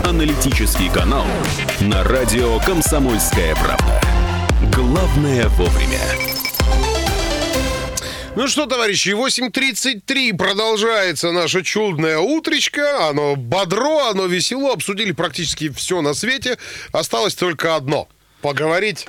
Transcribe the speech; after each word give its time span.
научно-аналитический 0.00 0.90
канал 0.90 1.26
на 1.80 2.02
радио 2.04 2.58
«Комсомольская 2.60 3.54
правда». 3.54 4.00
Главное 4.74 5.48
вовремя. 5.48 6.00
Ну 8.36 8.46
что, 8.48 8.66
товарищи, 8.66 9.10
8.33 9.10 10.36
продолжается 10.36 11.32
наше 11.32 11.62
чудное 11.62 12.18
утречко. 12.18 13.08
Оно 13.08 13.36
бодро, 13.36 14.10
оно 14.10 14.26
весело. 14.26 14.72
Обсудили 14.72 15.12
практически 15.12 15.70
все 15.70 16.00
на 16.00 16.14
свете. 16.14 16.58
Осталось 16.92 17.34
только 17.34 17.76
одно. 17.76 18.08
Поговорить 18.40 19.08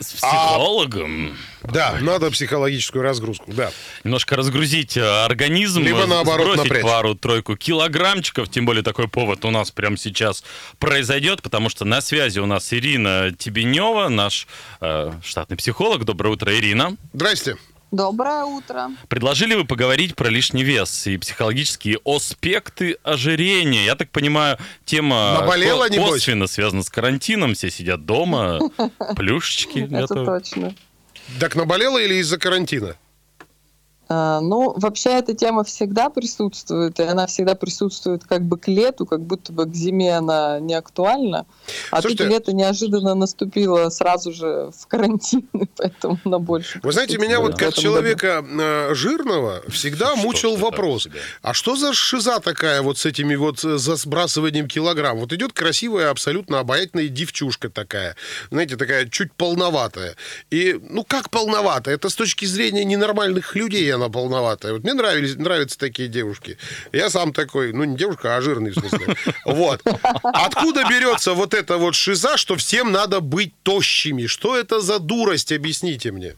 с 0.00 0.12
психологом. 0.14 1.36
А, 1.62 1.68
да, 1.68 1.98
надо 2.00 2.30
психологическую 2.30 3.02
разгрузку, 3.02 3.52
да. 3.52 3.70
Немножко 4.04 4.36
разгрузить 4.36 4.96
э, 4.96 5.02
организм. 5.02 5.82
Либо 5.82 6.06
наоборот 6.06 6.54
сбросить 6.54 6.64
напрячь. 6.64 6.82
пару-тройку 6.82 7.56
килограммчиков. 7.56 8.48
Тем 8.48 8.64
более 8.66 8.82
такой 8.82 9.08
повод 9.08 9.44
у 9.44 9.50
нас 9.50 9.70
прямо 9.70 9.96
сейчас 9.96 10.44
произойдет, 10.78 11.42
потому 11.42 11.68
что 11.68 11.84
на 11.84 12.00
связи 12.00 12.38
у 12.38 12.46
нас 12.46 12.72
Ирина 12.72 13.34
Тебенева, 13.36 14.08
наш 14.08 14.46
э, 14.80 15.12
штатный 15.22 15.56
психолог. 15.56 16.04
Доброе 16.04 16.30
утро, 16.30 16.54
Ирина. 16.54 16.96
Здрасте. 17.12 17.56
Доброе 17.98 18.42
утро. 18.44 18.90
Предложили 19.08 19.54
вы 19.54 19.64
поговорить 19.64 20.16
про 20.16 20.28
лишний 20.28 20.64
вес 20.64 21.06
и 21.06 21.16
психологические 21.16 22.00
аспекты 22.04 22.96
ожирения. 23.04 23.84
Я 23.84 23.94
так 23.94 24.10
понимаю, 24.10 24.58
тема 24.84 25.38
Наболела, 25.40 25.86
ко- 25.86 25.92
небось? 25.92 26.10
косвенно 26.14 26.48
связана 26.48 26.82
с 26.82 26.90
карантином. 26.90 27.54
Все 27.54 27.70
сидят 27.70 28.04
дома, 28.04 28.58
плюшечки 29.16 29.88
Это 29.94 30.24
точно. 30.24 30.74
Так 31.38 31.54
наболело 31.54 31.98
или 31.98 32.14
из-за 32.16 32.36
карантина? 32.36 32.96
А, 34.08 34.40
Ну, 34.40 34.74
вообще 34.76 35.10
эта 35.10 35.34
тема 35.34 35.64
всегда 35.64 36.10
присутствует, 36.10 37.00
и 37.00 37.02
она 37.02 37.26
всегда 37.26 37.54
присутствует 37.54 38.24
как 38.24 38.42
бы 38.42 38.58
к 38.58 38.68
лету, 38.68 39.06
как 39.06 39.20
будто 39.20 39.52
бы 39.52 39.64
к 39.66 39.74
зиме 39.74 40.16
она 40.16 40.60
не 40.60 40.74
актуальна. 40.74 41.46
А 41.90 42.00
Слушайте- 42.00 42.24
тут 42.24 42.32
лето 42.32 42.52
неожиданно 42.52 43.14
наступило 43.14 43.88
сразу 43.88 44.32
же 44.32 44.70
в 44.78 44.86
карантин, 44.86 45.48
и 45.54 45.66
поэтому 45.76 46.18
на 46.24 46.38
больше. 46.38 46.80
Вы 46.82 46.92
знаете, 46.92 47.18
меня 47.18 47.40
вот 47.40 47.56
как 47.56 47.74
человека 47.74 48.44
э, 48.46 48.94
жирного 48.94 49.62
всегда 49.68 50.12
Что 50.14 50.22
мучил 50.22 50.56
вопрос. 50.56 51.08
А 51.42 51.54
что 51.54 51.76
за 51.76 51.92
шиза 51.94 52.40
такая 52.40 52.82
вот 52.82 52.98
с 52.98 53.06
этими 53.06 53.34
вот 53.36 53.64
э, 53.64 53.78
за 53.78 53.96
сбрасыванием 53.96 54.68
килограмм? 54.68 55.18
Вот 55.18 55.32
идет 55.32 55.52
красивая, 55.52 56.10
абсолютно 56.10 56.58
обаятельная 56.58 57.08
девчушка 57.08 57.70
такая, 57.70 58.16
знаете, 58.50 58.76
такая 58.76 59.08
чуть 59.08 59.32
полноватая. 59.32 60.16
И, 60.50 60.78
ну, 60.90 61.04
как 61.04 61.30
полноватая? 61.30 61.94
Это 61.94 62.08
с 62.08 62.14
точки 62.14 62.44
зрения 62.44 62.84
ненормальных 62.84 63.56
людей 63.56 63.93
она 63.94 64.08
полноватая. 64.08 64.72
Вот 64.72 64.82
мне 64.84 64.94
нравились, 64.94 65.36
нравятся 65.36 65.78
такие 65.78 66.08
девушки. 66.08 66.58
Я 66.92 67.10
сам 67.10 67.32
такой, 67.32 67.72
ну, 67.72 67.84
не 67.84 67.96
девушка, 67.96 68.36
а 68.36 68.40
жирный, 68.40 68.70
в 68.70 68.74
смысле. 68.74 69.16
Вот. 69.44 69.80
Откуда 70.22 70.84
берется 70.88 71.34
вот 71.34 71.54
эта 71.54 71.78
вот 71.78 71.94
шиза, 71.94 72.36
что 72.36 72.56
всем 72.56 72.92
надо 72.92 73.20
быть 73.20 73.52
тощими? 73.62 74.26
Что 74.26 74.56
это 74.56 74.80
за 74.80 74.98
дурость? 74.98 75.52
Объясните 75.52 76.12
мне. 76.12 76.34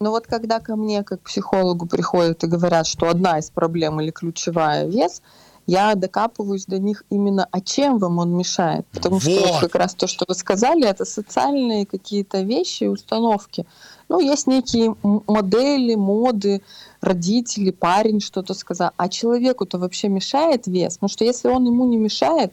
Но 0.00 0.10
вот 0.10 0.26
когда 0.26 0.60
ко 0.60 0.76
мне 0.76 1.02
как 1.04 1.22
психологу 1.22 1.86
приходят 1.86 2.42
и 2.44 2.46
говорят, 2.46 2.86
что 2.86 3.08
одна 3.08 3.38
из 3.38 3.50
проблем 3.50 4.00
или 4.00 4.10
ключевая 4.10 4.86
вес, 4.86 5.22
я 5.66 5.94
докапываюсь 5.94 6.66
до 6.66 6.78
них 6.78 7.04
именно, 7.10 7.48
а 7.50 7.60
чем 7.60 7.98
вам 7.98 8.18
он 8.18 8.36
мешает? 8.36 8.86
Потому 8.92 9.20
что 9.20 9.30
Вот. 9.30 9.50
вот 9.50 9.60
как 9.60 9.74
раз 9.74 9.94
то, 9.94 10.06
что 10.06 10.24
вы 10.28 10.34
сказали, 10.34 10.86
это 10.86 11.04
социальные 11.04 11.86
какие-то 11.86 12.42
вещи, 12.42 12.84
установки. 12.84 13.66
Ну, 14.08 14.20
есть 14.20 14.46
некие 14.46 14.94
модели, 15.02 15.94
моды, 15.94 16.62
родители, 17.00 17.70
парень 17.70 18.20
что-то 18.20 18.52
сказал. 18.54 18.90
А 18.96 19.08
человеку-то 19.08 19.78
вообще 19.78 20.08
мешает 20.08 20.66
вес? 20.66 20.94
Потому 20.94 21.10
что 21.10 21.24
если 21.24 21.48
он 21.48 21.64
ему 21.64 21.86
не 21.86 21.96
мешает, 21.96 22.52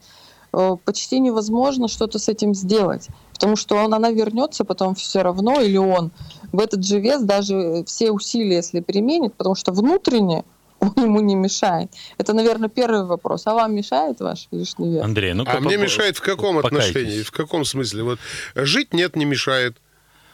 э, 0.54 0.78
почти 0.86 1.20
невозможно 1.20 1.90
что-то 1.90 2.20
с 2.20 2.30
этим 2.30 2.56
сделать. 2.56 3.08
Потому 3.34 3.56
что 3.56 3.76
он, 3.76 3.94
она 3.94 4.12
вернется 4.12 4.64
потом 4.64 4.96
все 4.96 5.22
равно, 5.24 5.60
или 5.60 5.78
он 5.78 6.12
в 6.54 6.60
этот 6.60 6.86
же 6.86 7.00
вес 7.00 7.22
даже 7.22 7.84
все 7.86 8.12
усилия, 8.12 8.58
если 8.58 8.80
применит, 8.80 9.34
потому 9.34 9.56
что 9.56 9.72
внутренне 9.72 10.46
он 10.82 10.94
ему 10.98 11.22
не 11.22 11.36
мешает. 11.36 11.92
Это, 12.18 12.34
наверное, 12.34 12.70
первый 12.70 13.06
вопрос. 13.06 13.48
А 13.48 13.54
вам 13.54 13.76
мешает 13.76 14.20
ваш 14.20 14.48
лишний 14.52 14.90
вес? 14.94 15.04
Андрей, 15.04 15.34
ну 15.34 15.46
А 15.48 15.60
мне 15.60 15.78
мешает 15.78 16.18
в 16.18 16.22
каком 16.22 16.58
отношении? 16.58 17.22
В 17.22 17.32
каком 17.32 17.66
смысле? 17.66 18.04
Вот 18.04 18.20
жить 18.56 18.94
нет, 18.94 19.16
не 19.16 19.26
мешает. 19.26 19.78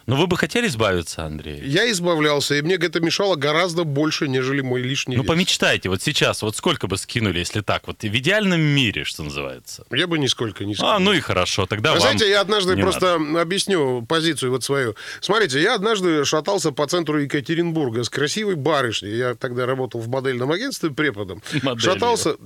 Ну 0.08 0.16
вы 0.16 0.28
бы 0.28 0.38
хотели 0.38 0.68
избавиться, 0.68 1.26
Андрей? 1.26 1.62
Я 1.66 1.92
избавлялся, 1.92 2.56
и 2.56 2.62
мне 2.62 2.76
это 2.76 3.02
мешало 3.02 3.36
гораздо 3.36 3.84
больше, 3.84 4.30
нежели 4.30 4.62
мой 4.62 4.82
лишний 4.82 5.18
Ну, 5.18 5.24
вес. 5.24 5.28
помечтайте, 5.30 5.90
вот 5.90 6.02
сейчас, 6.02 6.42
вот 6.42 6.56
сколько 6.56 6.88
бы 6.88 6.98
скинули, 6.98 7.40
если 7.40 7.60
так, 7.60 7.88
вот 7.88 8.02
в 8.02 8.06
идеальном 8.06 8.62
мире, 8.62 9.04
что 9.04 9.24
называется. 9.24 9.86
Я 9.92 10.08
бы 10.08 10.18
нисколько 10.18 10.64
не 10.64 10.76
сказал. 10.76 10.94
А, 10.96 11.00
ну 11.00 11.12
и 11.12 11.20
хорошо, 11.20 11.66
тогда 11.66 11.90
Вы 11.92 12.00
вам 12.00 12.02
знаете, 12.18 12.30
я 12.30 12.40
однажды 12.40 12.76
не 12.76 12.82
просто 12.82 13.20
надо. 13.20 13.42
объясню 13.42 14.02
позицию 14.06 14.52
вот 14.52 14.64
свою. 14.64 14.96
Смотрите, 15.20 15.62
я 15.62 15.76
однажды 15.76 16.24
шатался 16.24 16.72
по 16.72 16.88
центру 16.88 17.20
Екатеринбурга 17.20 18.06
с 18.06 18.10
красивой 18.10 18.56
барышней. 18.56 19.14
Я 19.14 19.36
тогда 19.36 19.66
работал 19.66 20.00
в 20.00 20.08
модельном 20.08 20.52
агентстве 20.52 20.90
преподом. 20.90 21.42
Моделью. 21.64 21.80
Шатался... 21.80 22.38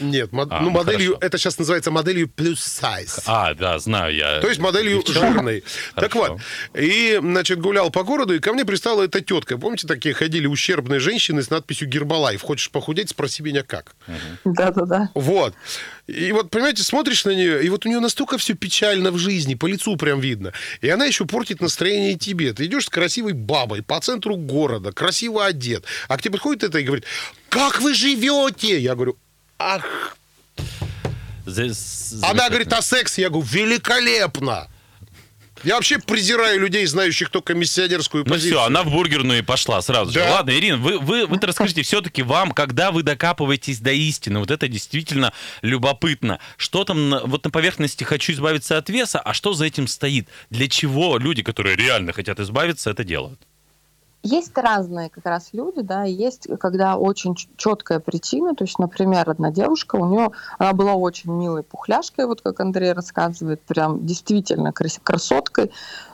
Нет, 0.00 0.30
мод- 0.32 0.48
А, 0.50 0.60
ну 0.60 0.66
ну, 0.66 0.70
моделью, 0.70 1.14
хорошо. 1.14 1.26
это 1.26 1.38
сейчас 1.38 1.58
называется 1.58 1.90
моделью 1.90 2.28
плюс 2.28 2.60
сайз. 2.60 3.20
А, 3.26 3.54
да, 3.54 3.78
знаю 3.78 4.14
я. 4.14 4.40
То 4.40 4.48
есть 4.48 4.60
моделью 4.60 4.98
Девчонка. 5.04 5.32
жирной. 5.32 5.64
Так 5.94 6.14
вот, 6.14 6.40
и, 6.74 7.18
значит, 7.20 7.60
гулял 7.60 7.90
по 7.90 8.02
городу, 8.04 8.34
и 8.34 8.38
ко 8.38 8.52
мне 8.52 8.64
пристала 8.64 9.02
эта 9.02 9.20
тетка. 9.20 9.58
Помните, 9.58 9.86
такие 9.86 10.14
ходили 10.14 10.46
ущербные 10.46 11.00
женщины 11.00 11.42
с 11.42 11.50
надписью 11.50 11.88
«Гербалайф». 11.88 12.40
Хочешь 12.42 12.70
похудеть, 12.70 13.10
спроси 13.10 13.42
меня 13.42 13.62
как. 13.62 13.94
Да-да-да. 14.44 15.10
Вот. 15.14 15.54
И 16.06 16.32
вот, 16.32 16.50
понимаете, 16.50 16.82
смотришь 16.82 17.24
на 17.24 17.30
нее, 17.30 17.64
и 17.64 17.68
вот 17.68 17.86
у 17.86 17.88
нее 17.88 18.00
настолько 18.00 18.38
все 18.38 18.54
печально 18.54 19.10
в 19.12 19.18
жизни, 19.18 19.54
по 19.54 19.66
лицу 19.66 19.96
прям 19.96 20.20
видно. 20.20 20.52
И 20.80 20.88
она 20.88 21.04
еще 21.04 21.24
портит 21.26 21.60
настроение 21.60 22.16
тебе. 22.16 22.52
Ты 22.52 22.66
идешь 22.66 22.86
с 22.86 22.88
красивой 22.88 23.32
бабой 23.32 23.82
по 23.82 24.00
центру 24.00 24.36
города, 24.36 24.92
красиво 24.92 25.44
одет. 25.46 25.84
А 26.08 26.16
к 26.16 26.22
тебе 26.22 26.32
подходит 26.32 26.64
это 26.64 26.78
и 26.78 26.82
говорит, 26.84 27.04
как 27.48 27.80
вы 27.80 27.94
живете? 27.94 28.78
Я 28.80 28.94
говорю, 28.94 29.18
ах. 29.60 30.16
С- 31.46 32.18
Она 32.22 32.48
говорит, 32.48 32.72
а 32.72 32.82
секс? 32.82 33.18
Я 33.18 33.28
говорю, 33.28 33.46
великолепно. 33.50 34.68
Я 35.62 35.74
вообще 35.74 35.98
презираю 35.98 36.58
людей, 36.58 36.86
знающих 36.86 37.28
только 37.28 37.52
миссионерскую 37.52 38.24
Ну 38.24 38.30
позицию. 38.30 38.52
все, 38.60 38.62
она 38.64 38.82
в 38.82 38.90
бургерную 38.90 39.40
и 39.40 39.42
пошла 39.42 39.82
сразу 39.82 40.10
же. 40.10 40.20
Да. 40.20 40.30
Ладно, 40.36 40.52
Ирина, 40.52 40.78
вы, 40.78 40.98
вы, 40.98 41.26
вы 41.26 41.38
расскажите, 41.42 41.82
все-таки 41.82 42.22
вам, 42.22 42.52
когда 42.52 42.90
вы 42.90 43.02
докапываетесь 43.02 43.78
до 43.78 43.92
истины, 43.92 44.38
вот 44.38 44.50
это 44.50 44.68
действительно 44.68 45.34
любопытно. 45.60 46.38
Что 46.56 46.84
там, 46.84 47.10
на- 47.10 47.20
вот 47.24 47.44
на 47.44 47.50
поверхности 47.50 48.04
хочу 48.04 48.32
избавиться 48.32 48.78
от 48.78 48.88
веса, 48.88 49.20
а 49.20 49.34
что 49.34 49.52
за 49.52 49.66
этим 49.66 49.86
стоит? 49.86 50.28
Для 50.48 50.66
чего 50.66 51.18
люди, 51.18 51.42
которые 51.42 51.76
реально 51.76 52.14
хотят 52.14 52.40
избавиться, 52.40 52.88
это 52.88 53.04
делают? 53.04 53.38
Есть 54.22 54.56
разные 54.58 55.08
как 55.08 55.24
раз 55.24 55.48
люди, 55.52 55.80
да, 55.80 56.04
есть, 56.04 56.46
когда 56.58 56.98
очень 56.98 57.34
четкая 57.56 58.00
причина, 58.00 58.54
то 58.54 58.64
есть, 58.64 58.78
например, 58.78 59.30
одна 59.30 59.50
девушка, 59.50 59.96
у 59.96 60.04
нее, 60.04 60.30
она 60.58 60.74
была 60.74 60.92
очень 60.92 61.32
милой 61.32 61.62
пухляшкой, 61.62 62.26
вот 62.26 62.42
как 62.42 62.60
Андрей 62.60 62.92
рассказывает, 62.92 63.62
прям 63.62 64.04
действительно 64.04 64.72
крас- 64.72 65.00
красоткой, 65.02 65.70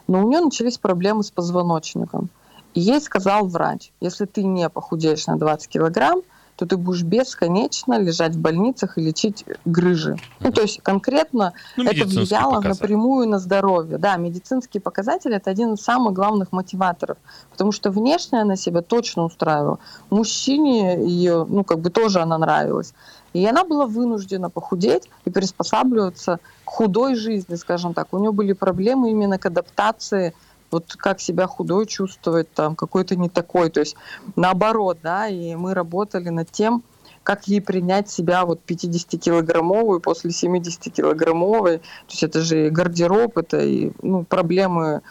но 0.06 0.24
у 0.24 0.28
нее 0.28 0.40
начались 0.40 0.78
проблемы 0.78 1.24
с 1.24 1.32
позвоночником. 1.32 2.30
И 2.74 2.80
ей 2.80 3.00
сказал 3.00 3.46
врач, 3.46 3.90
если 4.00 4.26
ты 4.26 4.44
не 4.44 4.68
похудеешь 4.68 5.26
на 5.26 5.36
20 5.36 5.68
килограмм, 5.68 6.22
то 6.56 6.66
ты 6.66 6.76
будешь 6.76 7.02
бесконечно 7.02 7.98
лежать 7.98 8.34
в 8.34 8.40
больницах 8.40 8.98
и 8.98 9.02
лечить 9.02 9.44
грыжи. 9.64 10.16
Ну, 10.40 10.50
то 10.50 10.62
есть 10.62 10.80
конкретно 10.82 11.52
Ну, 11.76 11.84
это 11.84 12.04
влияло 12.06 12.56
показатели. 12.56 12.82
напрямую 12.82 13.28
на 13.28 13.38
здоровье. 13.38 13.98
Да, 13.98 14.16
медицинские 14.16 14.80
показатели 14.80 15.36
это 15.36 15.50
один 15.50 15.74
из 15.74 15.82
самых 15.82 16.14
главных 16.14 16.52
мотиваторов, 16.52 17.18
потому 17.50 17.72
что 17.72 17.90
внешне 17.90 18.40
она 18.40 18.56
себя 18.56 18.80
точно 18.82 19.24
устраивала. 19.24 19.78
Мужчине 20.10 21.04
ее, 21.06 21.46
ну, 21.48 21.62
как 21.62 21.80
бы 21.80 21.90
тоже 21.90 22.20
она 22.20 22.38
нравилась. 22.38 22.94
И 23.34 23.44
она 23.44 23.64
была 23.64 23.86
вынуждена 23.86 24.48
похудеть 24.48 25.10
и 25.26 25.30
приспосабливаться 25.30 26.38
к 26.64 26.70
худой 26.70 27.16
жизни, 27.16 27.56
скажем 27.56 27.92
так. 27.92 28.08
У 28.12 28.18
нее 28.18 28.32
были 28.32 28.54
проблемы 28.54 29.10
именно 29.10 29.38
к 29.38 29.44
адаптации 29.44 30.32
вот 30.70 30.94
как 30.96 31.20
себя 31.20 31.46
худой 31.46 31.86
чувствовать, 31.86 32.52
там, 32.52 32.76
какой-то 32.76 33.16
не 33.16 33.28
такой. 33.28 33.70
То 33.70 33.80
есть 33.80 33.96
наоборот, 34.36 34.98
да, 35.02 35.28
и 35.28 35.54
мы 35.54 35.74
работали 35.74 36.28
над 36.28 36.50
тем, 36.50 36.82
как 37.22 37.48
ей 37.48 37.60
принять 37.60 38.08
себя 38.08 38.44
вот 38.44 38.60
50-килограммовую 38.66 40.00
после 40.00 40.30
70-килограммовой. 40.30 41.78
То 41.78 42.10
есть 42.10 42.22
это 42.22 42.40
же 42.40 42.66
и 42.66 42.70
гардероб, 42.70 43.36
это 43.38 43.58
и 43.58 43.90
ну, 44.00 44.24
проблемы 44.24 45.02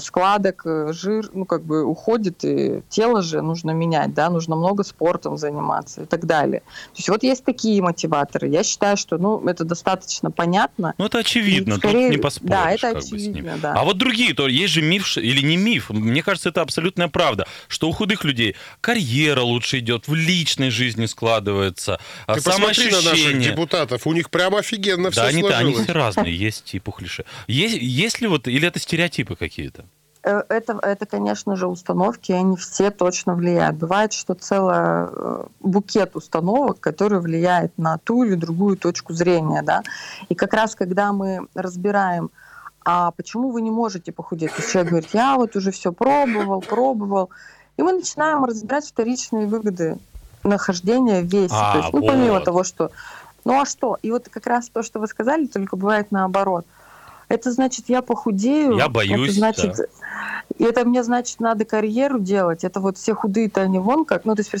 складок, 0.00 0.62
э, 0.66 0.92
жир, 0.92 1.30
ну, 1.32 1.44
как 1.46 1.64
бы 1.64 1.84
уходит, 1.84 2.44
и 2.44 2.82
тело 2.88 3.22
же 3.22 3.40
нужно 3.42 3.70
менять, 3.72 4.14
да, 4.14 4.30
нужно 4.30 4.56
много 4.56 4.84
спортом 4.84 5.36
заниматься 5.38 6.02
и 6.02 6.06
так 6.06 6.26
далее. 6.26 6.60
То 6.60 6.96
есть 6.98 7.08
вот 7.08 7.22
есть 7.22 7.44
такие 7.44 7.80
мотиваторы. 7.82 8.48
Я 8.48 8.62
считаю, 8.62 8.96
что, 8.96 9.18
ну, 9.18 9.46
это 9.48 9.64
достаточно 9.64 10.30
понятно. 10.30 10.94
Ну, 10.98 11.06
это 11.06 11.18
очевидно, 11.18 11.74
И 11.74 11.76
скорее- 11.78 12.08
тут 12.08 12.16
не 12.16 12.22
поспоришь. 12.22 12.50
Да, 12.50 12.70
это 12.72 12.80
как 12.80 12.94
бы 12.94 13.00
с 13.02 13.10
ним. 13.12 13.20
очевидно, 13.32 13.58
да. 13.60 13.72
А 13.74 13.84
вот 13.84 13.98
другие, 13.98 14.34
то 14.34 14.46
есть 14.48 14.72
же 14.72 14.82
миф, 14.82 15.16
или 15.16 15.40
не 15.44 15.56
миф, 15.56 15.90
мне 15.90 16.22
кажется, 16.22 16.50
это 16.50 16.60
абсолютная 16.60 17.08
правда, 17.08 17.46
что 17.68 17.88
у 17.88 17.92
худых 17.92 18.24
людей 18.24 18.56
карьера 18.80 19.40
лучше 19.40 19.78
идет, 19.78 20.08
в 20.08 20.14
личной 20.14 20.70
жизни 20.70 21.06
складывается, 21.06 21.98
а 22.26 22.34
Ты 22.34 22.42
посмотри 22.42 22.86
на 22.86 22.90
наших 22.92 23.02
самоощущение. 23.04 23.50
депутатов, 23.50 24.06
у 24.06 24.12
них 24.12 24.30
прям 24.30 24.54
офигенно 24.54 25.04
Да, 25.04 25.10
все 25.10 25.22
они, 25.22 25.42
они 25.42 25.50
сложилось. 25.50 25.82
все 25.84 25.92
разные, 25.92 26.36
есть 26.36 26.74
и 26.74 26.78
пухлиши. 26.80 27.24
Есть, 27.46 27.76
есть 27.80 28.20
ли 28.20 28.26
вот, 28.26 28.46
или 28.48 28.66
это 28.68 28.78
стереотипы 28.78 29.36
какие-то? 29.54 29.84
Э, 30.24 30.42
Это, 30.48 30.78
это, 30.82 31.06
конечно 31.06 31.56
же, 31.56 31.66
установки, 31.66 32.32
и 32.32 32.34
они 32.34 32.56
все 32.56 32.90
точно 32.90 33.34
влияют. 33.34 33.76
Бывает, 33.76 34.12
что 34.12 34.34
целый 34.34 35.08
букет 35.60 36.16
установок, 36.16 36.80
который 36.80 37.20
влияет 37.20 37.78
на 37.78 37.98
ту 37.98 38.24
или 38.24 38.34
другую 38.34 38.76
точку 38.76 39.12
зрения. 39.12 39.62
Да? 39.62 39.82
И 40.28 40.34
как 40.34 40.54
раз, 40.54 40.74
когда 40.74 41.12
мы 41.12 41.46
разбираем, 41.54 42.30
а 42.84 43.10
почему 43.12 43.50
вы 43.50 43.62
не 43.62 43.70
можете 43.70 44.12
похудеть, 44.12 44.54
то 44.56 44.62
человек 44.62 44.90
говорит, 44.90 45.10
я 45.14 45.36
вот 45.36 45.56
уже 45.56 45.70
все 45.70 45.92
пробовал, 45.92 46.60
пробовал, 46.60 47.30
и 47.78 47.82
мы 47.82 47.92
начинаем 47.92 48.44
разбирать 48.44 48.86
вторичные 48.86 49.46
выгоды 49.46 49.98
нахождения 50.42 51.22
в 51.22 51.26
весе. 51.26 51.54
А, 51.54 51.72
то 51.72 51.78
есть, 51.78 51.92
ну, 51.92 52.06
помимо 52.06 52.34
вот. 52.34 52.44
того, 52.44 52.64
что... 52.64 52.90
Ну 53.44 53.60
а 53.60 53.66
что? 53.66 53.98
И 54.02 54.10
вот 54.10 54.28
как 54.30 54.46
раз 54.46 54.68
то, 54.68 54.82
что 54.82 55.00
вы 55.00 55.06
сказали, 55.06 55.46
только 55.46 55.76
бывает 55.76 56.10
наоборот. 56.10 56.66
Это 57.28 57.52
значит, 57.52 57.86
я 57.88 58.02
похудею. 58.02 58.76
Я 58.76 58.88
боюсь, 58.88 59.30
Это 59.30 59.32
значит, 59.38 59.74
и 60.58 60.64
это 60.64 60.84
мне, 60.84 61.02
значит, 61.02 61.40
надо 61.40 61.64
карьеру 61.64 62.20
делать. 62.20 62.64
Это 62.64 62.78
вот 62.80 62.96
все 62.98 63.14
худые-то 63.14 63.62
они 63.62 63.78
вон 63.78 64.04
как. 64.04 64.24
Ну, 64.24 64.34
то 64.34 64.42
есть, 64.42 64.52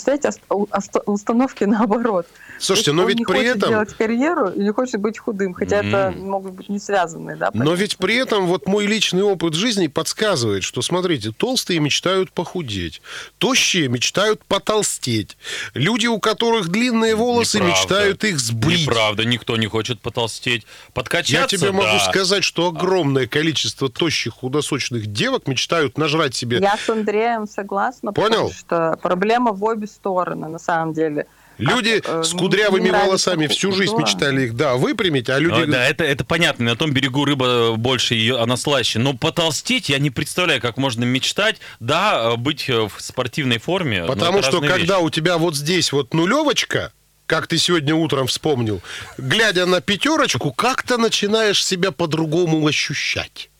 ост- 0.48 0.96
установки 1.06 1.64
наоборот. 1.74 2.26
Слушайте, 2.58 2.90
есть 2.90 2.96
но 2.96 3.02
он 3.02 3.08
ведь 3.08 3.18
не 3.18 3.24
при 3.24 3.38
хочет 3.38 3.56
этом... 3.56 3.68
делать 3.70 3.94
карьеру 3.94 4.48
и 4.48 4.60
не 4.60 4.72
хочет 4.72 5.00
быть 5.00 5.18
худым. 5.18 5.54
Хотя 5.54 5.78
это 5.78 6.12
М. 6.16 6.30
могут 6.30 6.52
быть 6.52 6.68
не 6.68 6.78
связанные, 6.78 7.36
да? 7.36 7.50
Но 7.52 7.74
ведь 7.74 7.98
при 7.98 8.16
этом 8.16 8.46
вот 8.46 8.66
мой 8.66 8.86
личный 8.86 9.22
опыт 9.22 9.54
жизни 9.54 9.86
подсказывает, 9.88 10.62
что, 10.64 10.80
смотрите, 10.82 11.32
толстые 11.32 11.80
мечтают 11.80 12.32
похудеть, 12.32 13.02
тощие 13.38 13.88
мечтают 13.88 14.44
потолстеть, 14.46 15.36
люди, 15.74 16.06
у 16.06 16.18
которых 16.18 16.68
длинные 16.68 17.14
волосы, 17.14 17.58
Неправда. 17.58 17.78
мечтают 17.80 18.24
их 18.24 18.40
сбрить. 18.40 18.82
Неправда, 18.86 19.24
никто 19.24 19.56
не 19.56 19.66
хочет 19.66 20.00
потолстеть. 20.00 20.64
Подкачаться, 20.92 21.56
Я 21.56 21.60
тебе 21.60 21.72
могу 21.72 21.84
да. 21.84 21.98
сказать, 22.10 22.44
что 22.44 22.53
огромное 22.58 23.26
количество 23.26 23.88
тощих 23.88 24.34
худосочных 24.34 25.06
девок 25.06 25.46
мечтают 25.46 25.98
нажрать 25.98 26.34
себе. 26.34 26.58
Я 26.60 26.76
с 26.76 26.88
Андреем 26.88 27.46
согласна, 27.46 28.12
Понял? 28.12 28.28
потому 28.28 28.52
что 28.52 28.98
проблема 29.02 29.52
в 29.52 29.62
обе 29.64 29.86
стороны, 29.86 30.48
на 30.48 30.58
самом 30.58 30.94
деле. 30.94 31.26
Люди 31.58 32.00
Как, 32.00 32.14
э, 32.14 32.24
с 32.24 32.32
кудрявыми 32.32 32.90
волосами 32.90 33.46
всю 33.46 33.72
жизнь 33.72 33.92
худое. 33.92 34.06
мечтали 34.06 34.42
их, 34.42 34.56
да, 34.56 34.74
выпрямить, 34.74 35.28
а 35.30 35.38
люди... 35.38 35.60
Ну, 35.60 35.72
да, 35.72 35.86
это, 35.86 36.04
это 36.04 36.24
понятно. 36.24 36.64
На 36.64 36.76
том 36.76 36.92
берегу 36.92 37.24
рыба 37.24 37.74
больше, 37.76 38.14
ее, 38.14 38.40
она 38.40 38.56
слаще. 38.56 38.98
Но 38.98 39.14
потолстеть 39.14 39.88
я 39.88 39.98
не 39.98 40.10
представляю, 40.10 40.60
как 40.60 40.76
можно 40.76 41.04
мечтать. 41.04 41.60
Да, 41.80 42.32
э, 42.32 42.36
быть 42.36 42.68
э, 42.68 42.88
в 42.88 43.00
спортивной 43.00 43.58
форме. 43.58 44.04
Потому 44.04 44.42
что 44.42 44.60
когда 44.60 44.96
вещи. 44.96 45.04
у 45.04 45.10
тебя 45.10 45.38
вот 45.38 45.54
здесь 45.54 45.92
вот 45.92 46.12
нулевочка, 46.12 46.92
как 47.26 47.46
ты 47.46 47.58
сегодня 47.58 47.94
утром 47.94 48.26
вспомнил, 48.26 48.80
глядя 49.18 49.66
на 49.66 49.80
пятерочку, 49.80 50.52
как-то 50.52 50.98
начинаешь 50.98 51.64
себя 51.64 51.90
по-другому 51.90 52.66
ощущать. 52.66 53.50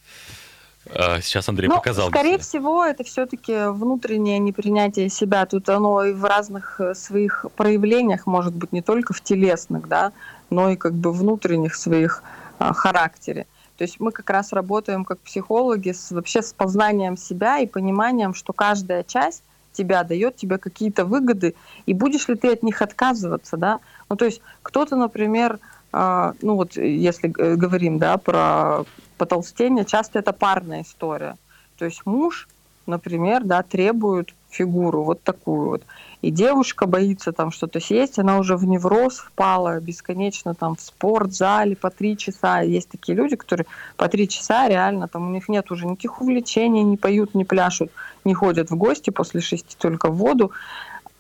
Э, 0.87 1.21
Сейчас 1.23 1.49
Андрей 1.49 1.69
Ну, 1.69 1.77
показал. 1.77 2.09
скорее 2.09 2.39
всего, 2.39 2.85
это 2.85 3.05
все-таки 3.05 3.71
внутреннее 3.71 4.39
непринятие 4.39 5.09
себя. 5.09 5.47
Тут 5.47 5.69
оно 5.69 6.05
и 6.05 6.13
в 6.13 6.25
разных 6.25 6.81
э, 6.81 6.95
своих 6.95 7.47
проявлениях, 7.57 8.27
может 8.27 8.55
быть, 8.55 8.73
не 8.73 8.83
только 8.83 9.15
в 9.15 9.23
телесных, 9.23 9.89
да, 9.89 10.13
но 10.51 10.71
и 10.71 10.77
как 10.77 10.93
бы 10.93 11.13
внутренних 11.13 11.75
своих 11.75 12.23
а, 12.59 12.73
характере. 12.75 13.47
То 13.79 13.83
есть 13.83 13.99
мы 13.99 14.13
как 14.13 14.31
раз 14.31 14.53
работаем 14.53 15.05
как 15.05 15.19
психологи 15.21 15.91
с, 15.91 16.13
вообще 16.13 16.43
с 16.43 16.53
познанием 16.53 17.17
себя 17.17 17.59
и 17.59 17.67
пониманием, 17.67 18.35
что 18.35 18.53
каждая 18.53 19.03
часть 19.03 19.43
тебя 19.75 20.05
дает 20.05 20.37
тебе 20.37 20.59
какие-то 20.59 21.05
выгоды, 21.05 21.55
и 21.87 21.93
будешь 21.95 22.29
ли 22.29 22.37
ты 22.37 22.53
от 22.53 22.63
них 22.63 22.81
отказываться, 22.83 23.59
да? 23.59 23.81
Ну, 24.09 24.17
то 24.17 24.25
есть 24.25 24.41
кто-то, 24.63 24.97
например, 24.97 25.61
а, 25.93 26.35
ну 26.41 26.57
вот 26.57 26.77
если 26.77 27.29
г- 27.29 27.57
говорим, 27.57 27.99
да, 27.99 28.17
про 28.17 28.87
потолстение, 29.19 29.85
часто 29.85 30.19
это 30.19 30.33
парная 30.33 30.83
история. 30.83 31.37
То 31.77 31.85
есть 31.85 32.03
муж, 32.07 32.49
например, 32.87 33.45
да, 33.45 33.63
требует 33.63 34.35
фигуру 34.55 35.03
вот 35.03 35.23
такую 35.23 35.69
вот, 35.69 35.83
и 36.25 36.31
девушка 36.31 36.87
боится 36.87 37.33
там 37.33 37.51
что-то 37.51 37.81
съесть, 37.81 38.19
она 38.19 38.39
уже 38.39 38.57
в 38.57 38.65
невроз 38.65 39.19
впала 39.19 39.79
бесконечно 39.81 40.55
там 40.55 40.75
в 40.75 40.81
спортзале 40.81 41.77
по 41.77 41.91
три 41.91 42.17
часа. 42.17 42.61
Есть 42.61 42.89
такие 42.89 43.15
люди, 43.15 43.37
которые 43.37 43.67
по 43.99 44.09
три 44.09 44.27
часа 44.27 44.67
реально 44.69 45.07
там 45.07 45.29
у 45.29 45.31
них 45.31 45.51
нет 45.51 45.71
уже 45.71 45.87
никаких 45.87 46.23
увлечений, 46.23 46.83
не 46.83 46.97
поют, 46.97 47.35
не 47.35 47.45
пляшут, 47.45 47.91
не 48.25 48.33
ходят 48.33 48.71
в 48.71 48.77
гости 48.77 49.11
после 49.11 49.43
шести 49.43 49.77
только 49.79 50.09
в 50.09 50.17
воду. 50.17 50.53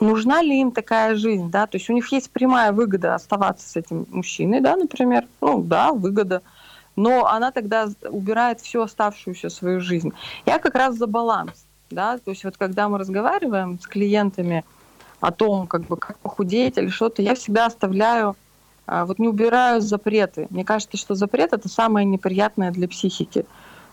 Нужна 0.00 0.40
ли 0.40 0.58
им 0.58 0.72
такая 0.72 1.16
жизнь, 1.16 1.50
да? 1.50 1.66
То 1.66 1.76
есть 1.76 1.90
у 1.90 1.92
них 1.92 2.10
есть 2.10 2.31
прямая 2.31 2.72
выгода 2.72 3.14
оставаться 3.14 3.69
с 3.69 3.76
этим 3.76 4.06
мужчиной, 4.10 4.60
да, 4.60 4.75
например. 4.75 5.26
Ну 5.42 5.62
да, 5.62 5.92
выгода. 5.92 6.40
Но 6.96 7.26
она 7.26 7.50
тогда 7.50 7.88
убирает 8.08 8.60
всю 8.60 8.81
оставшуюся 8.81 9.50
свою 9.50 9.81
жизнь. 9.81 10.12
Я 10.46 10.58
как 10.58 10.75
раз 10.75 10.96
за 10.96 11.06
баланс, 11.06 11.66
да. 11.90 12.19
То 12.19 12.31
есть 12.31 12.44
вот 12.44 12.56
когда 12.56 12.88
мы 12.88 12.98
разговариваем 12.98 13.78
с 13.81 13.86
клиентами 13.86 14.64
о 15.20 15.32
том, 15.32 15.66
как 15.66 15.82
бы 15.82 15.96
как 15.96 16.19
похудеть 16.19 16.76
или 16.78 16.88
что-то, 16.88 17.22
я 17.22 17.34
всегда 17.34 17.66
оставляю, 17.66 18.36
а, 18.86 19.06
вот 19.06 19.19
не 19.19 19.28
убираю 19.28 19.81
запреты. 19.81 20.46
Мне 20.50 20.64
кажется, 20.64 20.96
что 20.96 21.14
запрет 21.14 21.52
это 21.52 21.69
самое 21.69 22.04
неприятное 22.04 22.70
для 22.70 22.88
психики 22.88 23.46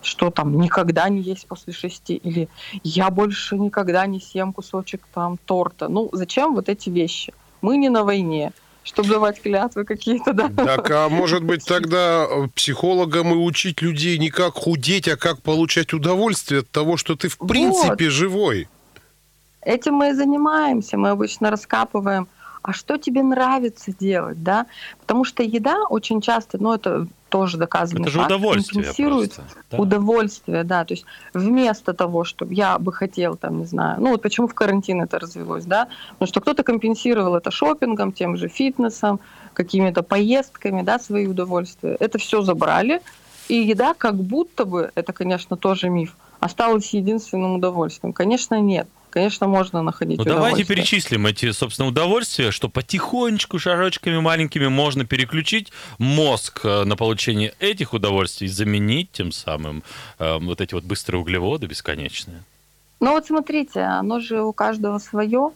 что 0.03 0.31
там 0.31 0.59
никогда 0.59 1.09
не 1.09 1.21
есть 1.21 1.47
после 1.47 1.73
шести, 1.73 2.15
или 2.15 2.49
я 2.83 3.09
больше 3.09 3.57
никогда 3.57 4.05
не 4.07 4.19
съем 4.19 4.51
кусочек 4.53 5.01
там 5.13 5.37
торта. 5.45 5.87
Ну, 5.87 6.09
зачем 6.11 6.55
вот 6.55 6.69
эти 6.69 6.89
вещи? 6.89 7.33
Мы 7.61 7.77
не 7.77 7.89
на 7.89 8.03
войне, 8.03 8.51
чтобы 8.83 9.09
давать 9.09 9.41
клятвы 9.41 9.83
какие-то, 9.85 10.33
да? 10.33 10.49
Так, 10.49 10.89
а 10.91 11.09
может 11.09 11.43
быть 11.43 11.65
тогда 11.65 12.25
э, 12.29 12.47
психологам 12.55 13.31
и 13.31 13.35
учить 13.35 13.81
людей 13.81 14.17
не 14.17 14.29
как 14.29 14.55
худеть, 14.55 15.07
а 15.07 15.17
как 15.17 15.41
получать 15.41 15.93
удовольствие 15.93 16.61
от 16.61 16.71
того, 16.71 16.97
что 16.97 17.15
ты 17.15 17.29
в 17.29 17.37
Вот. 17.39 17.47
принципе 17.47 18.09
живой? 18.09 18.67
Этим 19.61 19.93
мы 19.93 20.09
и 20.09 20.13
занимаемся. 20.13 20.97
Мы 20.97 21.09
обычно 21.09 21.51
раскапываем, 21.51 22.27
а 22.61 22.73
что 22.73 22.97
тебе 22.97 23.23
нравится 23.23 23.91
делать, 23.97 24.43
да? 24.43 24.67
Потому 24.99 25.23
что 25.23 25.43
еда 25.43 25.83
очень 25.89 26.21
часто, 26.21 26.61
ну, 26.61 26.73
это 26.73 27.07
тоже 27.29 27.57
доказано. 27.57 28.01
Это 28.01 28.11
же 28.11 28.21
удовольствие 28.21 28.93
просто. 28.93 29.43
да. 29.71 29.77
Удовольствие, 29.77 30.63
да. 30.63 30.83
То 30.83 30.93
есть 30.93 31.05
вместо 31.33 31.93
того, 31.93 32.23
чтобы 32.23 32.53
я 32.53 32.77
бы 32.77 32.91
хотел, 32.91 33.35
там, 33.35 33.59
не 33.59 33.65
знаю, 33.65 34.01
ну 34.01 34.11
вот 34.11 34.21
почему 34.21 34.47
в 34.47 34.53
карантин 34.53 35.01
это 35.01 35.17
развелось, 35.17 35.65
да? 35.65 35.87
Потому 36.11 36.27
что 36.27 36.41
кто-то 36.41 36.63
компенсировал 36.63 37.35
это 37.35 37.49
шопингом, 37.49 38.11
тем 38.11 38.35
же 38.35 38.49
фитнесом, 38.49 39.19
какими-то 39.53 40.03
поездками, 40.03 40.81
да, 40.81 40.99
свои 40.99 41.25
удовольствия. 41.25 41.95
Это 41.99 42.17
все 42.17 42.41
забрали, 42.41 43.01
и 43.47 43.55
еда 43.55 43.93
как 43.93 44.15
будто 44.15 44.65
бы, 44.65 44.91
это, 44.95 45.13
конечно, 45.13 45.55
тоже 45.57 45.89
миф, 45.89 46.15
осталась 46.39 46.93
единственным 46.93 47.55
удовольствием. 47.55 48.13
Конечно, 48.13 48.59
нет. 48.59 48.87
Конечно, 49.11 49.45
можно 49.45 49.81
находить 49.81 50.17
Ну, 50.17 50.23
давайте 50.23 50.63
перечислим 50.63 51.27
эти, 51.27 51.51
собственно, 51.51 51.89
удовольствия, 51.89 52.51
что 52.51 52.69
потихонечку, 52.69 53.59
шажочками 53.59 54.17
маленькими 54.19 54.67
можно 54.67 55.05
переключить 55.05 55.73
мозг 55.99 56.61
э, 56.63 56.85
на 56.85 56.95
получение 56.95 57.53
этих 57.59 57.93
удовольствий, 57.93 58.47
заменить 58.47 59.11
тем 59.11 59.33
самым 59.33 59.83
э, 60.17 60.37
вот 60.39 60.61
эти 60.61 60.73
вот 60.73 60.85
быстрые 60.85 61.21
углеводы 61.21 61.67
бесконечные. 61.67 62.41
Ну 63.01 63.11
вот 63.11 63.25
смотрите, 63.25 63.81
оно 63.81 64.21
же 64.21 64.41
у 64.41 64.53
каждого 64.53 64.97
свое. 64.99 65.51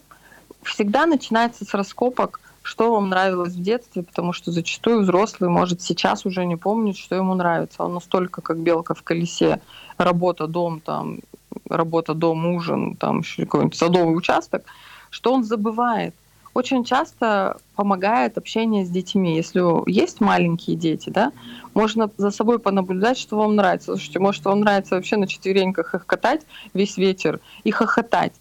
Всегда 0.62 1.06
начинается 1.06 1.64
с 1.64 1.72
раскопок, 1.72 2.40
что 2.60 2.92
вам 2.92 3.08
нравилось 3.08 3.54
в 3.54 3.62
детстве, 3.62 4.02
потому 4.02 4.34
что 4.34 4.52
зачастую 4.52 5.00
взрослый 5.00 5.48
может 5.48 5.80
сейчас 5.80 6.26
уже 6.26 6.44
не 6.44 6.56
помнить, 6.56 6.98
что 6.98 7.14
ему 7.14 7.34
нравится. 7.34 7.84
Он 7.84 7.94
настолько 7.94 8.42
как 8.42 8.58
белка 8.58 8.94
в 8.94 9.02
колесе, 9.02 9.60
работа, 9.96 10.46
дом, 10.46 10.80
там, 10.80 11.20
работа, 11.68 12.14
дом, 12.14 12.46
ужин, 12.46 12.96
там 12.96 13.20
еще 13.20 13.44
какой-нибудь 13.44 13.76
садовый 13.76 14.16
участок, 14.16 14.64
что 15.10 15.32
он 15.32 15.44
забывает. 15.44 16.14
Очень 16.54 16.84
часто 16.84 17.58
помогает 17.74 18.38
общение 18.38 18.86
с 18.86 18.88
детьми. 18.88 19.36
Если 19.36 19.60
есть 19.90 20.22
маленькие 20.22 20.74
дети, 20.74 21.10
да, 21.10 21.32
можно 21.74 22.10
за 22.16 22.30
собой 22.30 22.58
понаблюдать, 22.58 23.18
что 23.18 23.36
вам 23.36 23.56
нравится. 23.56 23.92
Слушайте, 23.92 24.20
может, 24.20 24.44
вам 24.46 24.60
нравится 24.60 24.94
вообще 24.94 25.16
на 25.18 25.26
четвереньках 25.26 25.94
их 25.94 26.06
катать 26.06 26.46
весь 26.72 26.96
вечер 26.96 27.40
и 27.64 27.70
хохотать. 27.70 28.32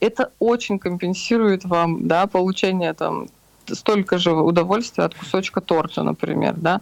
Это 0.00 0.32
очень 0.40 0.80
компенсирует 0.80 1.64
вам, 1.64 2.08
да, 2.08 2.26
получение 2.26 2.92
там 2.92 3.28
столько 3.66 4.18
же 4.18 4.32
удовольствия 4.32 5.04
от 5.04 5.14
кусочка 5.14 5.60
торта, 5.60 6.02
например, 6.02 6.54
да. 6.56 6.80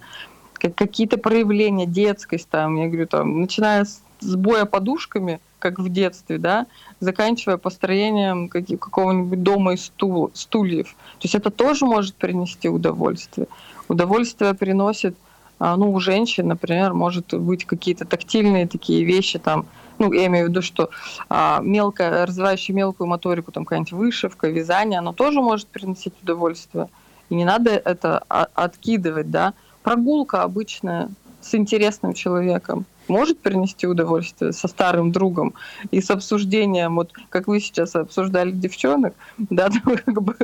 Как- 0.54 0.74
Какие-то 0.74 1.18
проявления 1.18 1.84
детскость, 1.84 2.48
там, 2.48 2.76
я 2.76 2.86
говорю, 2.86 3.06
там, 3.06 3.42
начиная 3.42 3.84
с 3.84 4.00
сбоя 4.20 4.64
подушками, 4.64 5.38
как 5.58 5.78
в 5.78 5.88
детстве, 5.88 6.38
да, 6.38 6.66
заканчивая 7.00 7.56
построением 7.56 8.48
какого-нибудь 8.48 9.42
дома 9.42 9.74
из 9.74 9.86
стул, 9.86 10.30
стульев. 10.34 10.88
То 10.88 11.24
есть 11.24 11.34
это 11.34 11.50
тоже 11.50 11.84
может 11.84 12.14
принести 12.14 12.68
удовольствие. 12.68 13.48
Удовольствие 13.88 14.54
приносит, 14.54 15.16
а, 15.58 15.76
ну, 15.76 15.92
у 15.92 16.00
женщин, 16.00 16.48
например, 16.48 16.94
может 16.94 17.34
быть 17.34 17.64
какие-то 17.64 18.04
тактильные 18.04 18.68
такие 18.68 19.04
вещи, 19.04 19.38
там, 19.38 19.66
ну, 19.98 20.12
я 20.12 20.26
имею 20.26 20.46
в 20.46 20.48
виду, 20.50 20.62
что 20.62 20.90
а, 21.28 21.60
мелкое, 21.62 22.24
развивающее 22.26 22.74
мелкую 22.74 23.08
моторику, 23.08 23.50
там 23.50 23.64
какая-нибудь 23.64 23.92
вышивка, 23.92 24.48
вязание, 24.48 25.00
оно 25.00 25.12
тоже 25.12 25.40
может 25.40 25.66
приносить 25.68 26.14
удовольствие. 26.22 26.88
И 27.30 27.34
не 27.34 27.44
надо 27.44 27.70
это 27.70 28.18
откидывать, 28.28 29.30
да. 29.30 29.52
Прогулка 29.82 30.42
обычная 30.42 31.10
с 31.40 31.54
интересным 31.54 32.14
человеком 32.14 32.86
может 33.08 33.38
принести 33.40 33.86
удовольствие 33.86 34.52
со 34.52 34.68
старым 34.68 35.12
другом 35.12 35.54
и 35.90 36.00
с 36.00 36.10
обсуждением, 36.10 36.96
вот 36.96 37.12
как 37.28 37.48
вы 37.48 37.60
сейчас 37.60 37.96
обсуждали 37.96 38.50
девчонок, 38.50 39.14
да, 39.38 39.70
как 39.84 40.22
бы 40.22 40.36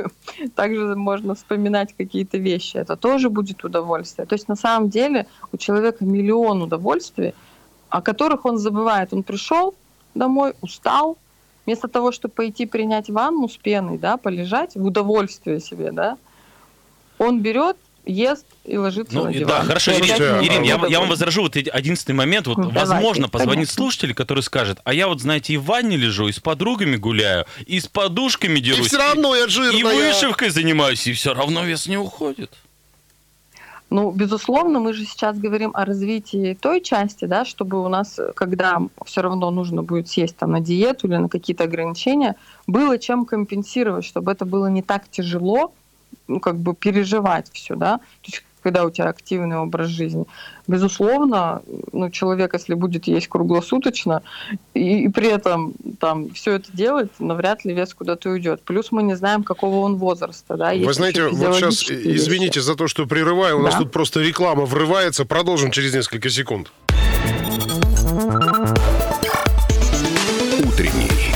также 0.55 0.95
можно 0.95 1.35
вспоминать 1.35 1.93
какие-то 1.97 2.37
вещи, 2.37 2.77
это 2.77 2.95
тоже 2.95 3.29
будет 3.29 3.63
удовольствие. 3.63 4.25
То 4.25 4.33
есть 4.35 4.47
на 4.47 4.55
самом 4.55 4.89
деле 4.89 5.27
у 5.51 5.57
человека 5.57 6.03
миллион 6.05 6.61
удовольствий, 6.61 7.33
о 7.89 8.01
которых 8.01 8.45
он 8.45 8.57
забывает. 8.57 9.13
Он 9.13 9.23
пришел 9.23 9.75
домой, 10.13 10.53
устал, 10.61 11.17
вместо 11.65 11.87
того, 11.87 12.11
чтобы 12.11 12.33
пойти 12.33 12.65
принять 12.65 13.09
ванну 13.09 13.47
с 13.47 13.57
пеной, 13.57 13.97
да, 13.97 14.17
полежать 14.17 14.75
в 14.75 14.85
удовольствие 14.85 15.59
себе, 15.59 15.91
да, 15.91 16.17
он 17.17 17.41
берет 17.41 17.77
ест 18.05 18.45
и 18.63 18.77
ложится 18.77 19.15
ну, 19.15 19.25
на 19.25 19.33
диван. 19.33 19.47
Да, 19.47 19.63
хорошо, 19.63 19.91
Ирина, 19.93 20.43
Ирин, 20.43 20.63
я, 20.63 20.81
я 20.87 20.99
вам 20.99 21.09
возражу 21.09 21.41
вот 21.41 21.55
одиннадцатый 21.55 22.13
момент. 22.13 22.47
Вот, 22.47 22.57
Давайте, 22.57 22.79
возможно, 22.79 23.29
позвонит 23.29 23.55
конечно. 23.55 23.73
слушатель, 23.73 24.13
который 24.13 24.43
скажет, 24.43 24.79
а 24.83 24.93
я 24.93 25.07
вот, 25.07 25.21
знаете, 25.21 25.53
и 25.53 25.57
в 25.57 25.65
ванне 25.65 25.97
лежу, 25.97 26.27
и 26.27 26.31
с 26.31 26.39
подругами 26.39 26.95
гуляю, 26.95 27.45
и 27.65 27.79
с 27.79 27.87
подушками 27.87 28.59
дерусь. 28.59 28.85
И 28.85 28.89
все 28.89 28.97
равно 28.97 29.35
я 29.35 29.47
жирная. 29.47 29.79
И 29.79 29.83
вышивкой 29.83 30.49
занимаюсь, 30.49 31.05
и 31.07 31.13
все 31.13 31.33
равно 31.33 31.63
вес 31.63 31.87
не 31.87 31.97
уходит. 31.97 32.51
Ну, 33.91 34.11
безусловно, 34.11 34.79
мы 34.79 34.93
же 34.93 35.05
сейчас 35.05 35.37
говорим 35.37 35.71
о 35.73 35.85
развитии 35.85 36.57
той 36.59 36.81
части, 36.81 37.25
да, 37.25 37.45
чтобы 37.45 37.83
у 37.83 37.87
нас, 37.87 38.19
когда 38.35 38.81
все 39.05 39.21
равно 39.21 39.51
нужно 39.51 39.83
будет 39.83 40.09
съесть 40.09 40.35
там 40.35 40.51
на 40.51 40.59
диету 40.59 41.07
или 41.07 41.17
на 41.17 41.29
какие-то 41.29 41.65
ограничения, 41.65 42.35
было 42.65 42.97
чем 42.97 43.25
компенсировать, 43.25 44.03
чтобы 44.03 44.31
это 44.31 44.45
было 44.45 44.67
не 44.67 44.81
так 44.81 45.03
тяжело, 45.09 45.71
ну, 46.27 46.39
как 46.39 46.57
бы 46.57 46.73
переживать 46.73 47.49
все, 47.51 47.75
да, 47.75 47.97
то 47.97 48.31
есть 48.31 48.43
когда 48.65 48.83
у 48.83 48.89
тебя 48.89 49.09
активный 49.09 49.57
образ 49.57 49.89
жизни. 49.89 50.25
Безусловно, 50.65 51.61
ну, 51.91 52.09
человек, 52.09 52.53
если 52.53 52.73
будет 52.73 53.05
есть 53.05 53.27
круглосуточно 53.27 54.23
и, 54.73 55.05
и 55.05 55.07
при 55.07 55.27
этом 55.27 55.75
там 55.99 56.31
все 56.31 56.53
это 56.53 56.71
делать, 56.73 57.11
навряд 57.19 57.63
ли 57.63 57.75
вес 57.75 57.93
куда-то 57.93 58.31
уйдет. 58.31 58.63
Плюс 58.63 58.91
мы 58.91 59.03
не 59.03 59.15
знаем, 59.15 59.43
какого 59.43 59.85
он 59.85 59.97
возраста. 59.97 60.57
Да? 60.57 60.73
Вы 60.73 60.93
знаете, 60.93 61.27
вот 61.27 61.55
сейчас, 61.57 61.83
извините 61.91 62.59
за 62.59 62.73
то, 62.73 62.87
что 62.87 63.05
прерываю, 63.05 63.59
у 63.59 63.59
да? 63.59 63.65
нас 63.65 63.75
тут 63.75 63.91
просто 63.91 64.21
реклама 64.21 64.65
врывается. 64.65 65.25
Продолжим 65.25 65.69
через 65.69 65.93
несколько 65.93 66.31
секунд. 66.31 66.71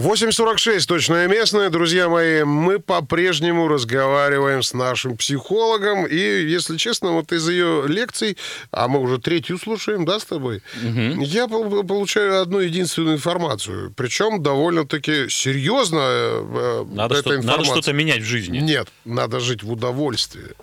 8.46, 0.00 0.86
точное 0.86 1.28
местное. 1.28 1.68
Друзья 1.68 2.08
мои, 2.08 2.42
мы 2.42 2.78
по-прежнему 2.78 3.68
разговариваем 3.68 4.62
с 4.62 4.72
нашим 4.72 5.18
психологом. 5.18 6.06
И, 6.06 6.16
если 6.16 6.78
честно, 6.78 7.10
вот 7.12 7.32
из 7.32 7.46
ее 7.46 7.84
лекций, 7.86 8.38
а 8.70 8.88
мы 8.88 9.00
уже 9.00 9.18
третью 9.18 9.58
слушаем, 9.58 10.06
да, 10.06 10.18
с 10.18 10.24
тобой, 10.24 10.62
угу. 10.82 11.22
я 11.22 11.46
получаю 11.48 12.40
одну 12.40 12.60
единственную 12.60 13.16
информацию. 13.16 13.92
Причем 13.94 14.42
довольно-таки 14.42 15.28
серьезно 15.28 16.00
э, 16.00 16.84
надо 16.90 17.16
эта 17.16 17.22
что, 17.22 17.36
информация. 17.36 17.58
Надо 17.58 17.64
что-то 17.64 17.92
менять 17.92 18.22
в 18.22 18.26
жизни. 18.26 18.58
Нет, 18.58 18.88
надо 19.04 19.38
жить 19.38 19.62
в 19.62 19.70
удовольствии. 19.70 20.54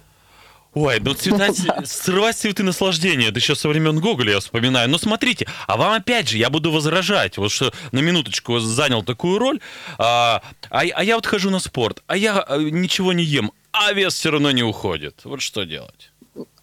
Ой, 0.79 0.99
ну 0.99 1.15
цветать, 1.15 1.59
срывать 1.85 2.37
цветы 2.37 2.61
наслаждения, 2.61 3.29
это 3.29 3.39
еще 3.39 3.55
со 3.55 3.67
времен 3.67 3.99
Гоголя 3.99 4.33
я 4.33 4.39
вспоминаю. 4.39 4.87
Но 4.87 4.99
смотрите, 4.99 5.47
а 5.65 5.75
вам 5.75 5.93
опять 5.93 6.29
же, 6.29 6.37
я 6.37 6.51
буду 6.51 6.71
возражать, 6.71 7.39
вот 7.39 7.49
что 7.49 7.73
на 7.91 7.97
минуточку 7.99 8.59
занял 8.59 9.01
такую 9.01 9.39
роль, 9.39 9.59
а, 9.97 10.43
а, 10.69 10.81
а 10.81 11.03
я 11.03 11.15
вот 11.15 11.25
хожу 11.25 11.49
на 11.49 11.57
спорт, 11.57 12.03
а 12.05 12.15
я 12.15 12.45
э, 12.47 12.61
ничего 12.61 13.11
не 13.11 13.23
ем, 13.23 13.53
а 13.71 13.91
вес 13.91 14.13
все 14.13 14.29
равно 14.29 14.51
не 14.51 14.61
уходит. 14.61 15.21
Вот 15.23 15.41
что 15.41 15.63
делать? 15.63 16.11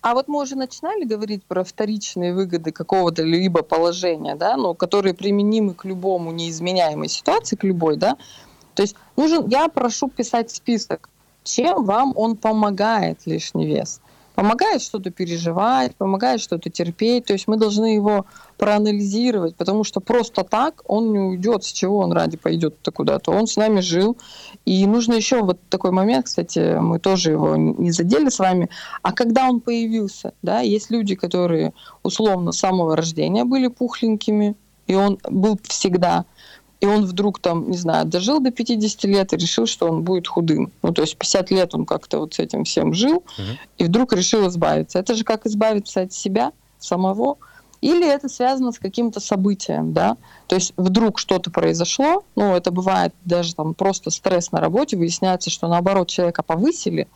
А 0.01 0.15
вот 0.15 0.29
мы 0.29 0.43
уже 0.43 0.55
начинали 0.55 1.03
говорить 1.03 1.43
про 1.43 1.65
вторичные 1.65 2.35
выгоды 2.35 2.71
какого-то 2.71 3.25
либо 3.25 3.63
положения, 3.63 4.37
да, 4.37 4.57
но 4.57 4.75
которые 4.75 5.15
применимы 5.15 5.75
к 5.75 5.85
любому 5.85 6.31
неизменяемой 6.31 7.09
ситуации, 7.09 7.57
к 7.57 7.65
любой, 7.65 7.97
да. 7.97 8.17
То 8.77 8.83
есть 8.83 8.95
нужен, 9.17 9.49
я 9.49 9.67
прошу 9.67 10.09
писать 10.09 10.53
список, 10.53 11.09
чем 11.43 11.85
вам 11.85 12.13
он 12.15 12.37
помогает 12.37 13.19
лишний 13.27 13.67
вес 13.67 14.01
помогает 14.35 14.83
что-то 14.83 15.11
переживать, 15.11 15.95
помогает 15.97 16.41
что-то 16.41 16.71
терпеть. 16.71 17.27
То 17.27 17.33
есть 17.33 17.47
мы 17.47 17.57
должны 17.57 17.95
его 17.95 18.27
проанализировать, 18.59 19.57
потому 19.57 19.85
что 19.85 20.01
просто 20.01 20.45
так 20.45 20.83
он 20.87 21.13
не 21.13 21.19
уйдет, 21.19 21.65
с 21.65 21.73
чего 21.73 21.99
он 21.99 22.13
ради 22.13 22.37
пойдет-то 22.37 22.91
куда-то. 22.91 23.31
Он 23.31 23.47
с 23.47 23.57
нами 23.57 23.81
жил. 23.81 24.17
И 24.65 24.87
нужно 24.87 25.15
еще 25.15 25.43
вот 25.43 25.59
такой 25.69 25.93
момент, 25.93 26.27
кстати, 26.27 26.79
мы 26.79 26.99
тоже 26.99 27.33
его 27.33 27.57
не 27.57 27.91
задели 27.91 28.29
с 28.29 28.39
вами, 28.39 28.69
а 29.03 29.13
когда 29.13 29.49
он 29.49 29.61
появился, 29.61 30.33
да, 30.43 30.61
есть 30.61 30.91
люди, 30.91 31.15
которые 31.15 31.73
условно 32.03 32.53
с 32.53 32.59
самого 32.59 32.97
рождения 32.97 33.45
были 33.45 33.69
пухленькими, 33.69 34.57
и 34.87 34.95
он 34.95 35.19
был 35.29 35.59
всегда 35.65 36.25
и 36.85 36.87
он 36.87 37.07
вдруг 37.07 37.39
там, 37.39 37.71
не 37.71 37.79
знаю, 37.79 38.05
дожил 38.05 38.41
до 38.41 38.51
50 38.51 39.05
лет 39.05 39.33
и 39.33 39.39
решил, 39.39 39.65
что 39.65 39.89
он 39.89 40.03
будет 40.03 40.29
худым. 40.29 40.71
Ну, 40.83 40.93
то 40.93 41.01
есть 41.01 41.17
50 41.17 41.51
лет 41.51 41.75
он 41.75 41.87
как-то 41.87 42.19
вот 42.19 42.35
с 42.35 42.39
этим 42.39 42.65
всем 42.65 42.93
жил, 42.93 43.17
угу. 43.17 43.43
и 43.79 43.85
вдруг 43.85 44.13
решил 44.13 44.47
избавиться. 44.49 44.99
Это 44.99 45.15
же 45.15 45.25
как 45.25 45.47
избавиться 45.47 46.03
от 46.03 46.13
себя 46.13 46.53
самого. 46.79 47.39
Или 47.81 48.07
это 48.07 48.29
связано 48.29 48.71
с 48.71 48.79
каким-то 48.79 49.19
событием, 49.21 49.95
да? 49.95 50.19
То 50.47 50.57
есть 50.57 50.75
вдруг 50.77 51.19
что-то 51.19 51.51
произошло, 51.51 52.23
ну, 52.37 52.55
это 52.55 52.71
бывает 52.71 53.15
даже 53.25 53.55
там 53.55 53.73
просто 53.73 54.11
стресс 54.11 54.53
на 54.53 54.61
работе, 54.61 54.99
выясняется, 54.99 55.49
что 55.49 55.69
наоборот 55.69 56.09
человека 56.09 56.43
повысили, 56.43 57.09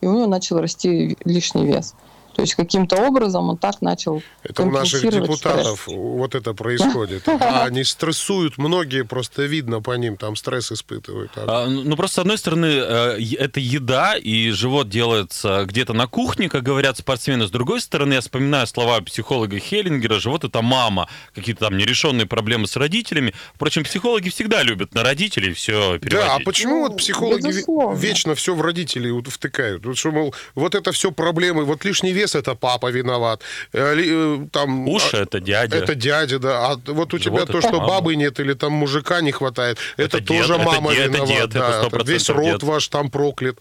и 0.00 0.06
у 0.06 0.14
него 0.14 0.26
начал 0.28 0.58
расти 0.58 1.18
лишний 1.24 1.66
вес. 1.66 1.96
То 2.38 2.42
есть 2.42 2.54
каким-то 2.54 2.94
образом 2.98 3.48
он 3.48 3.56
так 3.56 3.82
начал 3.82 4.22
Это 4.44 4.62
у 4.62 4.70
наших 4.70 5.02
депутатов 5.02 5.80
стресс. 5.80 5.96
вот 5.98 6.36
это 6.36 6.54
происходит. 6.54 7.26
А 7.28 7.64
они 7.64 7.82
стрессуют, 7.82 8.58
многие 8.58 9.02
просто 9.02 9.42
видно 9.42 9.82
по 9.82 9.96
ним, 9.96 10.16
там 10.16 10.36
стресс 10.36 10.70
испытывают. 10.70 11.32
А, 11.34 11.66
ну, 11.66 11.96
просто, 11.96 12.14
с 12.14 12.18
одной 12.20 12.38
стороны, 12.38 12.66
э, 12.66 13.18
это 13.40 13.58
еда, 13.58 14.14
и 14.14 14.50
живот 14.50 14.88
делается 14.88 15.64
где-то 15.66 15.94
на 15.94 16.06
кухне, 16.06 16.48
как 16.48 16.62
говорят 16.62 16.96
спортсмены. 16.96 17.48
С 17.48 17.50
другой 17.50 17.80
стороны, 17.80 18.14
я 18.14 18.20
вспоминаю 18.20 18.68
слова 18.68 19.00
психолога 19.00 19.58
Хеллингера, 19.58 20.20
живот 20.20 20.44
это 20.44 20.62
мама, 20.62 21.08
какие-то 21.34 21.64
там 21.64 21.76
нерешенные 21.76 22.26
проблемы 22.26 22.68
с 22.68 22.76
родителями. 22.76 23.34
Впрочем, 23.56 23.82
психологи 23.82 24.28
всегда 24.28 24.62
любят 24.62 24.94
на 24.94 25.02
родителей 25.02 25.54
все 25.54 25.98
переводить. 25.98 26.28
Да, 26.28 26.36
а 26.36 26.38
почему 26.38 26.86
вот 26.86 26.98
психологи 26.98 27.48
Безусловно. 27.48 27.98
вечно 27.98 28.36
все 28.36 28.54
в 28.54 28.62
родителей 28.62 29.10
втыкают? 29.28 29.84
Вот 29.84 29.98
что, 29.98 30.12
мол, 30.12 30.32
вот 30.54 30.76
это 30.76 30.92
все 30.92 31.10
проблемы, 31.10 31.64
вот 31.64 31.84
лишний 31.84 32.12
вес 32.12 32.27
это 32.34 32.54
папа 32.54 32.90
виноват. 32.90 33.42
Э, 33.72 33.94
э, 33.96 34.46
там, 34.52 34.88
Уши 34.88 35.16
а, 35.16 35.22
это 35.22 35.40
дядя. 35.40 35.76
Это 35.76 35.94
дядя, 35.94 36.38
да. 36.38 36.72
А 36.72 36.76
вот 36.86 37.14
у 37.14 37.18
Живот 37.18 37.42
тебя 37.42 37.52
то, 37.52 37.60
что 37.60 37.78
мама. 37.78 37.88
бабы 37.88 38.16
нет 38.16 38.40
или 38.40 38.54
там 38.54 38.72
мужика 38.72 39.20
не 39.20 39.32
хватает, 39.32 39.78
это, 39.96 40.18
это 40.18 40.26
тоже 40.26 40.56
дед, 40.56 40.66
мама 40.66 40.92
это 40.92 41.02
дед, 41.02 41.12
виновата. 41.12 41.32
Это, 41.32 41.48
дед, 41.48 41.52
да, 41.52 41.86
это 41.86 42.10
весь 42.10 42.30
род 42.30 42.44
дед. 42.44 42.62
ваш 42.62 42.88
там 42.88 43.10
проклят. 43.10 43.58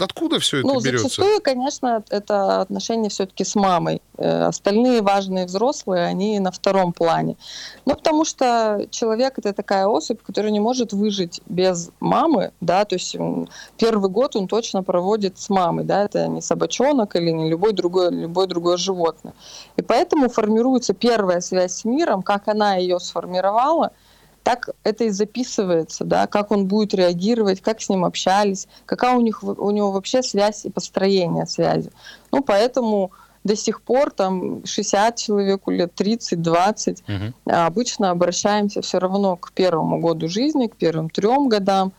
Откуда 0.00 0.38
все 0.38 0.58
это 0.58 0.66
ну, 0.68 0.80
берется? 0.80 1.08
Зачастую, 1.08 1.42
конечно, 1.42 2.02
это 2.08 2.62
отношение 2.62 3.10
все-таки 3.10 3.44
с 3.44 3.54
мамой. 3.54 4.00
Э, 4.16 4.44
остальные 4.44 5.02
важные 5.02 5.44
взрослые, 5.44 6.06
они 6.06 6.38
на 6.38 6.50
втором 6.50 6.94
плане. 6.94 7.36
Ну, 7.84 7.94
потому 7.94 8.24
что 8.24 8.86
человек 8.90 9.38
это 9.38 9.52
такая 9.52 9.86
особь, 9.86 10.22
которая 10.22 10.50
не 10.50 10.60
может 10.60 10.94
выжить 10.94 11.42
без 11.46 11.90
мамы, 12.00 12.52
да, 12.62 12.86
то 12.86 12.94
есть 12.94 13.14
первый 13.76 14.10
год 14.10 14.34
он 14.34 14.48
точно 14.48 14.82
проводит 14.82 15.38
с 15.38 15.50
мамой, 15.50 15.84
да, 15.84 16.04
это 16.04 16.26
не 16.26 16.40
собачонок 16.40 17.14
или 17.14 17.30
не 17.30 17.50
любой 17.50 17.74
другой, 17.74 18.10
любое 18.10 18.46
другое 18.46 18.78
животное. 18.78 19.34
И 19.76 19.82
поэтому 19.82 20.30
формируется 20.30 20.94
первая 20.94 21.40
связь 21.40 21.74
с 21.74 21.84
миром, 21.84 22.22
как 22.22 22.48
она 22.48 22.76
ее 22.76 22.98
сформировала– 22.98 23.92
так 24.46 24.70
это 24.84 25.02
и 25.02 25.10
записывается, 25.10 26.04
да, 26.04 26.28
как 26.28 26.52
он 26.52 26.68
будет 26.68 26.94
реагировать, 26.94 27.60
как 27.60 27.82
с 27.82 27.88
ним 27.88 28.04
общались, 28.04 28.68
какая 28.84 29.16
у, 29.16 29.20
них, 29.20 29.42
у 29.42 29.70
него 29.72 29.90
вообще 29.90 30.22
связь 30.22 30.64
и 30.64 30.70
построение 30.70 31.46
связи. 31.46 31.90
Ну, 32.30 32.44
поэтому 32.44 33.10
до 33.42 33.56
сих 33.56 33.82
пор 33.82 34.12
там 34.12 34.64
60 34.64 35.16
человеку 35.16 35.72
лет 35.72 36.00
30-20 36.00 36.98
угу. 37.08 37.34
обычно 37.46 38.10
обращаемся 38.10 38.82
все 38.82 39.00
равно 39.00 39.34
к 39.34 39.50
первому 39.50 39.98
году 39.98 40.28
жизни, 40.28 40.68
к 40.68 40.76
первым 40.76 41.10
трем 41.10 41.48
годам, 41.48 41.92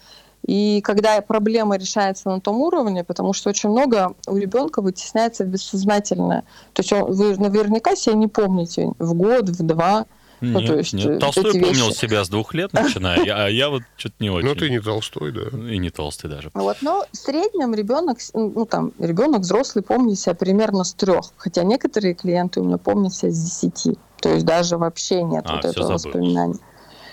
И 0.46 0.80
когда 0.86 1.20
проблема 1.20 1.76
решается 1.76 2.30
на 2.30 2.40
том 2.40 2.62
уровне, 2.62 3.04
потому 3.04 3.34
что 3.34 3.50
очень 3.50 3.72
много 3.72 4.14
у 4.26 4.38
ребенка 4.38 4.82
вытесняется 4.82 5.44
в 5.44 5.48
бессознательное. 5.48 6.44
То 6.72 6.82
есть 6.82 6.94
он, 6.94 7.12
вы 7.12 7.36
наверняка 7.36 7.98
себя 7.98 8.16
не 8.16 8.28
помните 8.28 8.94
в 9.00 9.14
год, 9.16 9.50
в 9.50 9.64
два, 9.64 10.06
нет, 10.42 10.54
ну, 10.54 10.66
то 10.68 10.76
есть, 10.78 10.94
нет. 10.94 11.06
э, 11.08 11.18
Толстой 11.20 11.52
эти 11.52 11.60
помнил 11.60 11.88
вещи. 11.88 11.98
себя 12.00 12.24
с 12.24 12.30
двух 12.30 12.54
лет, 12.54 12.74
начиная, 12.74 13.20
а 13.46 13.48
я 13.50 13.70
вот 13.70 13.84
что-то 13.98 14.16
не 14.20 14.30
очень. 14.30 14.48
Ну, 14.48 14.56
ты 14.56 14.70
не 14.70 14.80
Толстой, 14.80 15.32
да. 15.32 15.42
И 15.72 15.78
не 15.78 15.90
толстый 15.90 16.30
даже. 16.30 16.52
Вот, 16.54 16.78
но 16.82 17.06
в 17.12 17.16
среднем 17.18 17.74
ребенок, 17.74 18.18
ну 18.34 18.66
там 18.66 18.92
ребенок 19.00 19.42
взрослый 19.42 19.84
помнит 19.84 20.20
себя 20.20 20.36
примерно 20.36 20.84
с 20.84 20.94
трех, 20.94 21.32
хотя 21.38 21.64
некоторые 21.64 22.14
клиенты 22.14 22.62
у 22.62 22.64
меня 22.64 22.78
помнят 22.78 23.14
себя 23.14 23.32
с 23.32 23.38
десяти, 23.44 23.98
то 24.22 24.30
есть 24.30 24.46
даже 24.46 24.78
вообще 24.78 25.24
нет 25.24 25.44
А, 25.48 25.56
вот 25.58 25.66
этого 25.66 25.98
забыл. 25.98 26.20
воспоминания. 26.20 26.60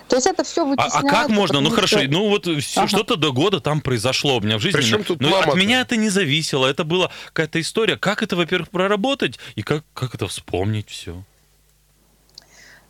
То 0.06 0.16
есть 0.16 0.26
это 0.26 0.44
все 0.44 0.62
А, 0.62 0.64
вытесняется. 0.66 0.98
а 0.98 1.02
как 1.10 1.28
можно? 1.30 1.60
Ну 1.60 1.70
потому 1.70 1.74
хорошо, 1.76 1.98
что- 2.00 2.08
ну 2.10 2.28
вот 2.28 2.44
все, 2.62 2.80
Ага. 2.80 2.88
что-то 2.88 3.16
до 3.16 3.32
года 3.32 3.60
там 3.60 3.80
произошло 3.80 4.36
у 4.36 4.40
меня 4.42 4.58
в 4.58 4.60
жизни. 4.60 4.76
Причём 4.78 4.98
но- 5.00 5.04
тут 5.06 5.20
но 5.22 5.38
от 5.38 5.54
меня 5.56 5.80
это 5.80 5.96
не 5.96 6.10
зависело. 6.10 6.66
Это 6.66 6.84
была 6.84 7.10
какая-то 7.28 7.58
история. 7.58 7.96
Как 7.96 8.22
это, 8.22 8.36
во-первых, 8.36 8.68
проработать 8.68 9.38
и 9.54 9.62
как, 9.62 9.82
как 9.94 10.14
это 10.14 10.28
вспомнить 10.28 10.90
все? 10.90 11.24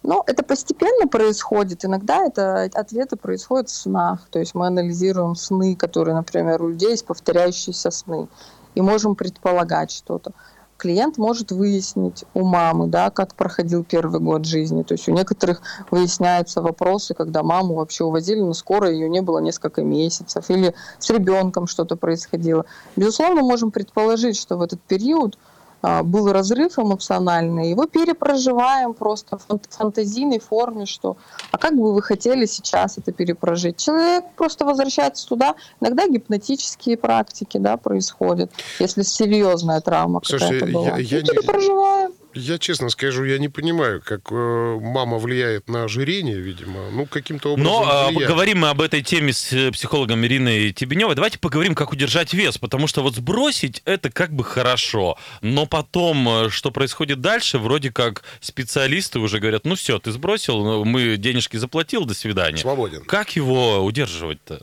Ну, 0.04 0.22
это 0.26 0.42
постепенно 0.42 1.08
происходит. 1.08 1.86
Иногда 1.86 2.26
это 2.26 2.68
ответы 2.74 3.16
происходят 3.16 3.70
в 3.70 3.74
снах. 3.74 4.28
То 4.30 4.38
есть 4.38 4.54
мы 4.54 4.66
анализируем 4.66 5.34
сны, 5.34 5.74
которые, 5.74 6.14
например, 6.14 6.62
у 6.62 6.68
людей 6.68 6.90
есть 6.90 7.06
повторяющиеся 7.06 7.90
сны, 7.90 8.28
и 8.74 8.82
можем 8.82 9.14
предполагать 9.14 9.90
что-то. 9.90 10.32
Клиент 10.76 11.16
может 11.16 11.52
выяснить 11.52 12.24
у 12.34 12.44
мамы, 12.44 12.88
да, 12.88 13.08
как 13.08 13.34
проходил 13.34 13.82
первый 13.82 14.20
год 14.20 14.44
жизни. 14.44 14.82
То 14.82 14.92
есть 14.92 15.08
у 15.08 15.12
некоторых 15.12 15.62
выясняются 15.90 16.60
вопросы, 16.60 17.14
когда 17.14 17.42
маму 17.42 17.76
вообще 17.76 18.04
увозили 18.04 18.40
на 18.40 18.52
скорой, 18.52 18.94
ее 18.94 19.08
не 19.08 19.22
было 19.22 19.38
несколько 19.38 19.82
месяцев, 19.82 20.50
или 20.50 20.74
с 20.98 21.08
ребенком 21.08 21.66
что-то 21.66 21.96
происходило. 21.96 22.66
Безусловно, 22.94 23.40
можем 23.40 23.70
предположить, 23.70 24.36
что 24.36 24.58
в 24.58 24.60
этот 24.60 24.82
период 24.82 25.38
был 26.02 26.32
разрыв 26.32 26.78
эмоциональный, 26.78 27.70
его 27.70 27.86
перепроживаем 27.86 28.94
просто 28.94 29.38
в 29.38 29.46
фан- 29.46 29.60
фантазийной 29.68 30.40
форме, 30.40 30.86
что 30.86 31.16
а 31.52 31.58
как 31.58 31.76
бы 31.76 31.92
вы 31.92 32.02
хотели 32.02 32.46
сейчас 32.46 32.98
это 32.98 33.12
перепрожить? 33.12 33.76
Человек 33.76 34.24
просто 34.36 34.64
возвращается 34.64 35.26
туда, 35.28 35.54
иногда 35.80 36.06
гипнотические 36.08 36.96
практики 36.96 37.58
да, 37.58 37.76
происходят, 37.76 38.50
если 38.78 39.02
серьезная 39.02 39.80
травма 39.80 40.20
Слушайте, 40.24 40.54
какая-то 40.60 40.72
была. 40.78 40.86
я- 40.86 40.96
я 40.96 41.22
не- 41.22 41.28
перепроживаем. 41.28 42.03
Я 42.34 42.58
честно 42.58 42.90
скажу, 42.90 43.24
я 43.24 43.38
не 43.38 43.48
понимаю, 43.48 44.02
как 44.04 44.30
э, 44.30 44.78
мама 44.80 45.18
влияет 45.18 45.68
на 45.68 45.84
ожирение, 45.84 46.36
видимо. 46.36 46.90
Ну, 46.90 47.06
каким-то 47.06 47.52
образом 47.52 47.72
Но 47.72 47.88
а, 47.88 48.06
влияет. 48.08 48.28
поговорим 48.28 48.60
мы 48.60 48.70
об 48.70 48.80
этой 48.80 49.02
теме 49.02 49.32
с 49.32 49.52
э, 49.52 49.70
психологом 49.70 50.24
Ириной 50.24 50.72
Тебеневой. 50.72 51.14
Давайте 51.14 51.38
поговорим, 51.38 51.74
как 51.74 51.92
удержать 51.92 52.34
вес, 52.34 52.58
потому 52.58 52.86
что 52.86 53.02
вот 53.02 53.14
сбросить 53.14 53.82
это 53.84 54.10
как 54.10 54.32
бы 54.32 54.42
хорошо, 54.42 55.16
но 55.42 55.66
потом, 55.66 56.28
э, 56.28 56.50
что 56.50 56.70
происходит 56.70 57.20
дальше, 57.20 57.58
вроде 57.58 57.92
как 57.92 58.24
специалисты 58.40 59.20
уже 59.20 59.38
говорят, 59.38 59.64
ну 59.64 59.76
все, 59.76 59.98
ты 59.98 60.10
сбросил, 60.10 60.64
ну, 60.64 60.84
мы 60.84 61.16
денежки 61.16 61.56
заплатил, 61.56 62.04
до 62.04 62.14
свидания. 62.14 62.58
Свободен. 62.58 63.04
Как 63.04 63.36
его 63.36 63.84
удерживать-то? 63.84 64.62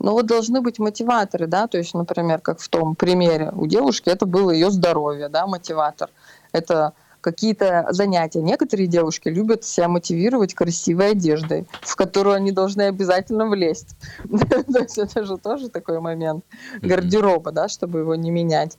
Но 0.00 0.12
вот 0.12 0.26
должны 0.26 0.60
быть 0.60 0.78
мотиваторы, 0.78 1.46
да, 1.46 1.66
то 1.66 1.78
есть, 1.78 1.92
например, 1.94 2.40
как 2.40 2.60
в 2.60 2.68
том 2.68 2.94
примере 2.94 3.50
у 3.52 3.66
девушки, 3.66 4.08
это 4.08 4.26
было 4.26 4.50
ее 4.50 4.70
здоровье, 4.70 5.28
да, 5.28 5.46
мотиватор. 5.46 6.08
Это 6.52 6.94
какие-то 7.20 7.88
занятия. 7.90 8.40
Некоторые 8.40 8.86
девушки 8.86 9.28
любят 9.28 9.64
себя 9.64 9.88
мотивировать 9.88 10.54
красивой 10.54 11.10
одеждой, 11.10 11.66
в 11.80 11.96
которую 11.96 12.36
они 12.36 12.52
должны 12.52 12.82
обязательно 12.82 13.46
влезть. 13.46 13.96
То 14.72 14.78
есть 14.78 14.98
это 14.98 15.24
же 15.24 15.36
тоже 15.36 15.68
такой 15.68 16.00
момент 16.00 16.44
гардероба, 16.80 17.52
да, 17.52 17.68
чтобы 17.68 18.00
его 18.00 18.14
не 18.14 18.30
менять. 18.30 18.78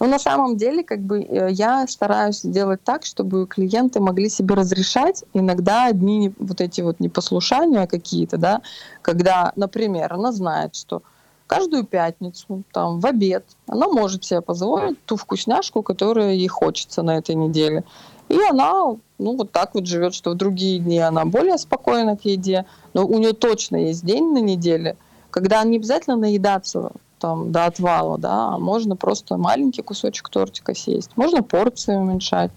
Но 0.00 0.06
на 0.06 0.18
самом 0.18 0.56
деле, 0.56 0.82
как 0.82 1.00
бы, 1.00 1.22
э, 1.22 1.50
я 1.50 1.86
стараюсь 1.86 2.40
сделать 2.40 2.82
так, 2.82 3.04
чтобы 3.04 3.46
клиенты 3.46 4.00
могли 4.00 4.28
себе 4.28 4.54
разрешать 4.54 5.24
иногда 5.34 5.86
одни 5.86 6.32
вот 6.38 6.60
эти 6.60 6.80
вот 6.80 7.00
непослушания 7.00 7.86
какие-то, 7.86 8.38
да, 8.38 8.62
когда, 9.02 9.52
например, 9.56 10.12
она 10.12 10.32
знает, 10.32 10.74
что 10.74 11.02
каждую 11.46 11.84
пятницу, 11.84 12.62
там, 12.72 13.00
в 13.00 13.06
обед, 13.06 13.44
она 13.66 13.88
может 13.88 14.24
себе 14.24 14.40
позволить 14.40 15.02
ту 15.04 15.16
вкусняшку, 15.16 15.82
которая 15.82 16.32
ей 16.34 16.48
хочется 16.48 17.02
на 17.02 17.18
этой 17.18 17.34
неделе. 17.34 17.84
И 18.28 18.38
она, 18.50 18.96
ну, 19.18 19.36
вот 19.36 19.52
так 19.52 19.74
вот 19.74 19.86
живет, 19.86 20.14
что 20.14 20.30
в 20.30 20.34
другие 20.34 20.78
дни 20.80 20.98
она 20.98 21.24
более 21.24 21.58
спокойна 21.58 22.16
к 22.16 22.24
еде, 22.24 22.66
но 22.92 23.06
у 23.06 23.18
нее 23.18 23.32
точно 23.32 23.76
есть 23.76 24.04
день 24.04 24.32
на 24.32 24.38
неделе, 24.38 24.96
когда 25.30 25.62
не 25.64 25.76
обязательно 25.76 26.16
наедаться 26.16 26.92
там 27.18 27.52
до 27.52 27.66
отвала, 27.66 28.18
да, 28.18 28.54
а 28.54 28.58
можно 28.58 28.96
просто 28.96 29.36
маленький 29.36 29.82
кусочек 29.82 30.28
тортика 30.28 30.74
съесть, 30.74 31.10
можно 31.16 31.42
порции 31.42 31.94
уменьшать. 31.94 32.50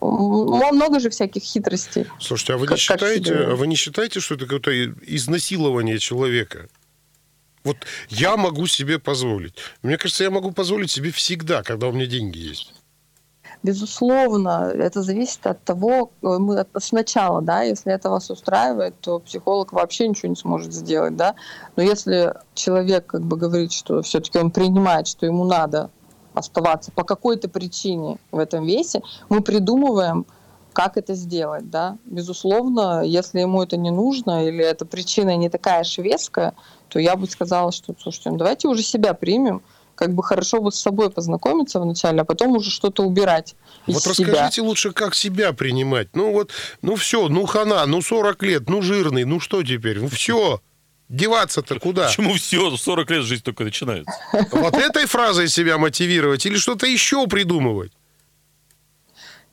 Много 0.00 0.98
же 1.00 1.10
всяких 1.10 1.42
хитростей. 1.42 2.06
Слушайте, 2.20 2.54
а 2.54 2.56
вы, 2.56 2.66
Как- 2.66 2.76
не 2.76 2.86
как 2.86 2.98
считаете, 2.98 3.34
а 3.34 3.54
вы 3.54 3.66
не 3.68 3.76
считаете, 3.76 4.20
что 4.20 4.34
это 4.34 4.44
какое-то 4.46 4.72
изнасилование 5.06 5.98
человека? 5.98 6.68
Вот 7.66 7.78
я 8.10 8.36
могу 8.36 8.68
себе 8.68 9.00
позволить. 9.00 9.54
Мне 9.82 9.98
кажется, 9.98 10.22
я 10.22 10.30
могу 10.30 10.52
позволить 10.52 10.92
себе 10.92 11.10
всегда, 11.10 11.64
когда 11.64 11.88
у 11.88 11.92
меня 11.92 12.06
деньги 12.06 12.38
есть. 12.38 12.72
Безусловно, 13.64 14.70
это 14.72 15.02
зависит 15.02 15.44
от 15.48 15.64
того, 15.64 16.12
э, 16.22 16.38
мы 16.38 16.64
сначала, 16.78 17.42
да, 17.42 17.62
если 17.62 17.92
это 17.92 18.08
вас 18.10 18.30
устраивает, 18.30 18.94
то 19.00 19.18
психолог 19.18 19.72
вообще 19.72 20.06
ничего 20.06 20.28
не 20.28 20.36
сможет 20.36 20.72
сделать, 20.72 21.16
да. 21.16 21.34
Но 21.74 21.82
если 21.82 22.34
человек 22.54 23.06
как 23.06 23.22
бы 23.22 23.36
говорит, 23.36 23.72
что 23.72 24.02
все-таки 24.02 24.38
он 24.38 24.52
принимает, 24.52 25.08
что 25.08 25.26
ему 25.26 25.44
надо 25.44 25.90
оставаться 26.34 26.92
по 26.92 27.02
какой-то 27.02 27.48
причине 27.48 28.18
в 28.30 28.38
этом 28.38 28.64
весе, 28.64 29.02
мы 29.28 29.40
придумываем, 29.40 30.24
как 30.76 30.98
это 30.98 31.14
сделать, 31.14 31.70
да. 31.70 31.96
Безусловно, 32.04 33.02
если 33.02 33.40
ему 33.40 33.62
это 33.62 33.78
не 33.78 33.90
нужно 33.90 34.46
или 34.46 34.62
эта 34.62 34.84
причина 34.84 35.34
не 35.34 35.48
такая 35.48 35.80
уж 35.80 35.96
веская, 35.96 36.52
то 36.90 36.98
я 36.98 37.16
бы 37.16 37.26
сказала, 37.26 37.72
что, 37.72 37.94
слушайте, 37.98 38.28
ну 38.28 38.36
давайте 38.36 38.68
уже 38.68 38.82
себя 38.82 39.14
примем, 39.14 39.62
как 39.94 40.12
бы 40.12 40.22
хорошо 40.22 40.60
бы 40.60 40.70
с 40.70 40.78
собой 40.78 41.08
познакомиться 41.08 41.80
вначале, 41.80 42.20
а 42.20 42.24
потом 42.26 42.50
уже 42.50 42.70
что-то 42.70 43.04
убирать 43.04 43.56
из 43.86 43.94
вот 43.94 44.02
себя. 44.02 44.28
расскажите 44.28 44.60
лучше, 44.60 44.92
как 44.92 45.14
себя 45.14 45.54
принимать. 45.54 46.14
Ну 46.14 46.30
вот, 46.30 46.50
ну 46.82 46.96
все, 46.96 47.28
ну 47.28 47.46
хана, 47.46 47.86
ну 47.86 48.02
40 48.02 48.42
лет, 48.42 48.68
ну 48.68 48.82
жирный, 48.82 49.24
ну 49.24 49.40
что 49.40 49.62
теперь? 49.62 49.98
Ну 50.00 50.08
все. 50.08 50.60
Деваться-то 51.08 51.80
куда? 51.80 52.08
Почему 52.08 52.34
все? 52.34 52.76
40 52.76 53.10
лет 53.12 53.22
жизнь 53.22 53.42
только 53.42 53.64
начинается. 53.64 54.12
Вот 54.52 54.74
этой 54.74 55.06
фразой 55.06 55.48
себя 55.48 55.78
мотивировать 55.78 56.44
или 56.44 56.58
что-то 56.58 56.86
еще 56.86 57.26
придумывать? 57.28 57.92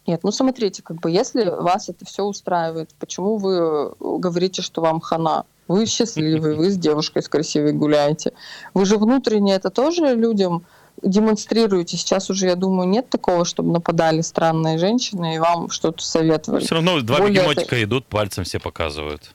Нет, 0.06 0.22
ну 0.24 0.32
смотрите, 0.32 0.84
как 0.84 0.98
бы 0.98 1.10
если 1.12 1.46
вас 1.46 1.90
это 1.90 2.06
все 2.06 2.24
устраивает, 2.24 2.90
почему 3.00 3.38
вы 3.38 3.56
э, 3.56 3.92
говорите, 4.00 4.62
что 4.62 4.82
вам 4.82 5.00
хана? 5.00 5.46
Вы 5.68 5.86
счастливый, 5.86 6.56
вы 6.58 6.70
с 6.70 6.78
девушкой 6.78 7.24
с 7.24 7.30
красивой 7.30 7.74
гуляете. 7.74 8.34
Вы 8.74 8.86
же 8.86 8.98
внутренне 8.98 9.56
это 9.56 9.70
тоже 9.70 10.16
людям 10.16 10.66
демонстрируете. 11.02 11.98
Сейчас 11.98 12.30
уже, 12.30 12.48
я 12.48 12.56
думаю, 12.56 12.88
нет 12.88 13.10
такого, 13.10 13.46
чтобы 13.46 13.72
нападали 13.72 14.22
странные 14.22 14.78
женщины 14.78 15.36
и 15.36 15.40
вам 15.40 15.70
что-то 15.70 16.04
советовали. 16.04 16.64
Все 16.64 16.76
равно 16.76 17.02
два 17.02 17.20
Более 17.20 17.42
бегемотика 17.42 17.82
идут, 17.84 18.06
пальцем 18.06 18.44
все 18.44 18.60
показывают. 18.60 19.34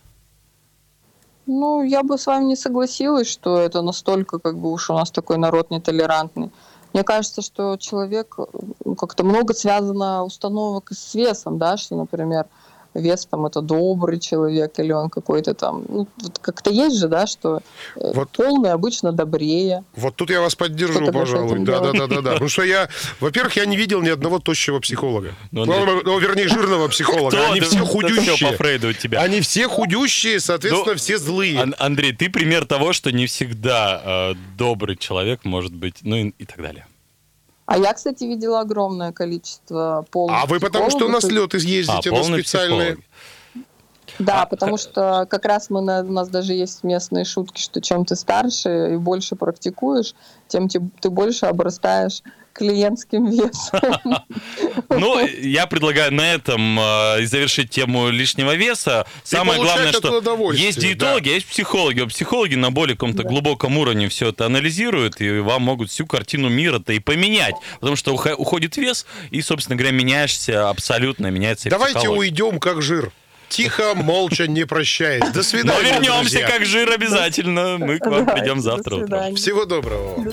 Ну, 1.47 1.83
я 1.83 2.03
бы 2.03 2.19
с 2.19 2.27
вами 2.27 2.45
не 2.45 2.57
согласилась, 2.57 3.27
что 3.27 3.59
это 3.59 3.81
настолько, 3.81 4.39
как 4.39 4.59
бы 4.59 4.71
уж 4.71 4.91
у 4.91 4.95
нас 4.95 5.11
такой 5.11 5.39
народ 5.39 5.71
нетолерантный. 5.71 6.51
Мне 6.93 7.05
кажется, 7.05 7.43
что 7.43 7.77
человек 7.77 8.37
ну, 8.85 8.95
как-то 8.95 9.25
много 9.25 9.55
связано 9.55 10.25
установок 10.25 10.91
с 10.93 11.15
весом, 11.15 11.59
да, 11.59 11.77
что, 11.77 11.97
например, 11.97 12.47
вес 12.95 13.27
там 13.27 13.47
это 13.47 13.61
добрый 13.61 14.19
человек 14.19 14.79
или 14.79 14.93
он 14.93 15.09
какой-то 15.11 15.55
там, 15.55 15.85
ну, 15.89 16.09
вот 16.21 16.39
как-то 16.41 16.71
есть 16.71 16.97
же, 16.99 17.09
да, 17.09 17.27
что 17.27 17.61
э, 17.97 18.13
Вот. 18.15 18.31
полный 18.31 18.73
обычно 18.73 19.13
добрее. 19.13 19.85
Вот 19.95 20.17
тут 20.17 20.31
я 20.31 20.41
вас 20.41 20.55
поддержу, 20.55 21.13
пожалуй. 21.13 21.53
этим 21.55 21.65
Да, 21.65 21.81
да, 21.81 21.93
делать? 21.93 21.99
да, 22.11 22.17
да, 22.17 22.23
да. 22.23 22.31
Потому 22.33 22.49
что 22.49 22.63
я, 22.63 22.89
во-первых, 23.21 23.57
я 23.57 23.67
не 23.67 23.77
видел 23.77 24.01
ни 24.03 24.09
одного 24.09 24.39
тощего 24.39 24.81
психолога. 24.81 25.35
Ну, 25.53 25.65
Ну, 25.65 26.03
ну, 26.03 26.19
вернее, 26.19 26.49
жирного 26.49 26.89
психолога. 26.89 27.51
Они 27.51 27.61
все 27.61 27.79
по 27.81 27.87
худющие. 27.87 28.57
Фрейду 28.57 28.89
у 28.89 28.93
тебя. 28.93 29.21
Они 29.21 29.41
все 29.41 29.69
худющие, 29.69 30.41
соответственно, 30.41 30.93
Ну, 30.93 30.99
все 30.99 31.19
злые. 31.19 31.61
Ан- 31.61 31.75
Андрей, 31.79 32.13
ты 32.13 32.29
пример 32.31 32.65
того, 32.67 32.93
что 32.93 33.13
не 33.13 33.27
всегда 33.27 34.33
э, 34.33 34.35
добрый 34.57 34.97
человек 34.97 35.45
может 35.45 35.73
быть, 35.75 35.97
ну 36.03 36.17
и 36.17 36.45
так 36.45 36.61
далее. 36.61 36.87
А 37.69 37.77
я, 37.77 37.93
кстати, 37.93 38.25
видела 38.25 38.61
огромное 38.61 39.13
количество 39.13 40.07
полных 40.11 40.43
А 40.43 40.47
вы 40.47 40.59
потому 40.59 40.89
что 40.89 41.07
на 41.07 41.19
психологов. 41.19 41.51
слеты 41.53 41.57
А, 41.59 41.69
ездите 41.69 42.11
на 42.11 42.17
полный 42.17 42.41
специальные... 42.41 42.97
Да, 44.19 44.43
А, 44.43 44.47
потому 44.47 44.77
э, 44.77 44.79
что 44.79 45.27
как 45.29 45.45
раз 45.45 45.69
мы 45.69 45.83
на, 45.83 46.01
у 46.01 46.11
нас 46.11 46.31
даже 46.31 46.55
есть 46.55 46.83
местные 46.83 47.27
шутки, 47.27 47.61
что 47.61 47.83
чем 47.83 48.07
ты 48.07 48.17
старше 48.17 48.95
и 48.95 48.97
больше 48.97 49.37
практикуешь, 49.37 50.15
тем 50.49 50.69
те- 50.69 50.81
ты 51.03 51.11
больше 51.11 51.45
обрастаешь 51.45 52.23
клиентским 52.59 53.31
весом. 53.31 53.81
Ну, 54.91 55.25
я 55.27 55.67
предлагаю 55.67 56.13
на 56.13 56.35
этом 56.35 56.79
э, 56.81 57.27
завершить 57.27 57.71
тему 57.71 58.09
лишнего 58.09 58.55
веса. 58.55 59.07
Самое 59.23 59.61
главное, 59.61 59.93
что 59.93 60.53
есть 60.53 60.81
диетологи, 60.81 61.29
есть 61.29 61.47
психологи. 61.47 62.05
Психологи 62.07 62.55
на 62.55 62.71
более 62.71 62.97
каком-то 62.97 63.23
глубоком 63.23 63.77
уровне 63.77 64.09
все 64.09 64.31
это 64.31 64.47
анализируют, 64.47 65.21
и 65.21 65.39
вам 65.41 65.63
могут 65.63 65.91
всю 65.91 66.07
картину 66.07 66.49
мира-то 66.49 66.93
и 66.95 66.99
поменять. 66.99 67.55
Потому 67.75 67.97
что 67.97 68.15
уходит 68.15 68.77
вес, 68.77 69.07
и, 69.31 69.43
собственно 69.43 69.77
говоря, 69.77 69.95
меняешься 69.95 70.69
абсолютно, 70.69 71.29
меняется 71.29 71.69
Давайте 71.69 72.09
уйдем 72.09 72.59
как 72.59 72.83
жир. 72.83 73.13
Тихо, 73.49 73.95
молча, 73.95 74.47
не 74.47 74.65
прощаясь. 74.65 75.31
До 75.33 75.43
свидания. 75.43 75.79
Но 75.79 75.89
вернемся 75.89 76.21
друзья. 76.21 76.49
как 76.49 76.65
жир 76.65 76.91
обязательно. 76.91 77.79
Мы 77.79 77.99
к 77.99 78.07
вам 78.07 78.27
придем 78.27 78.61
завтра. 78.61 79.35
Всего 79.35 79.65
доброго. 79.65 80.33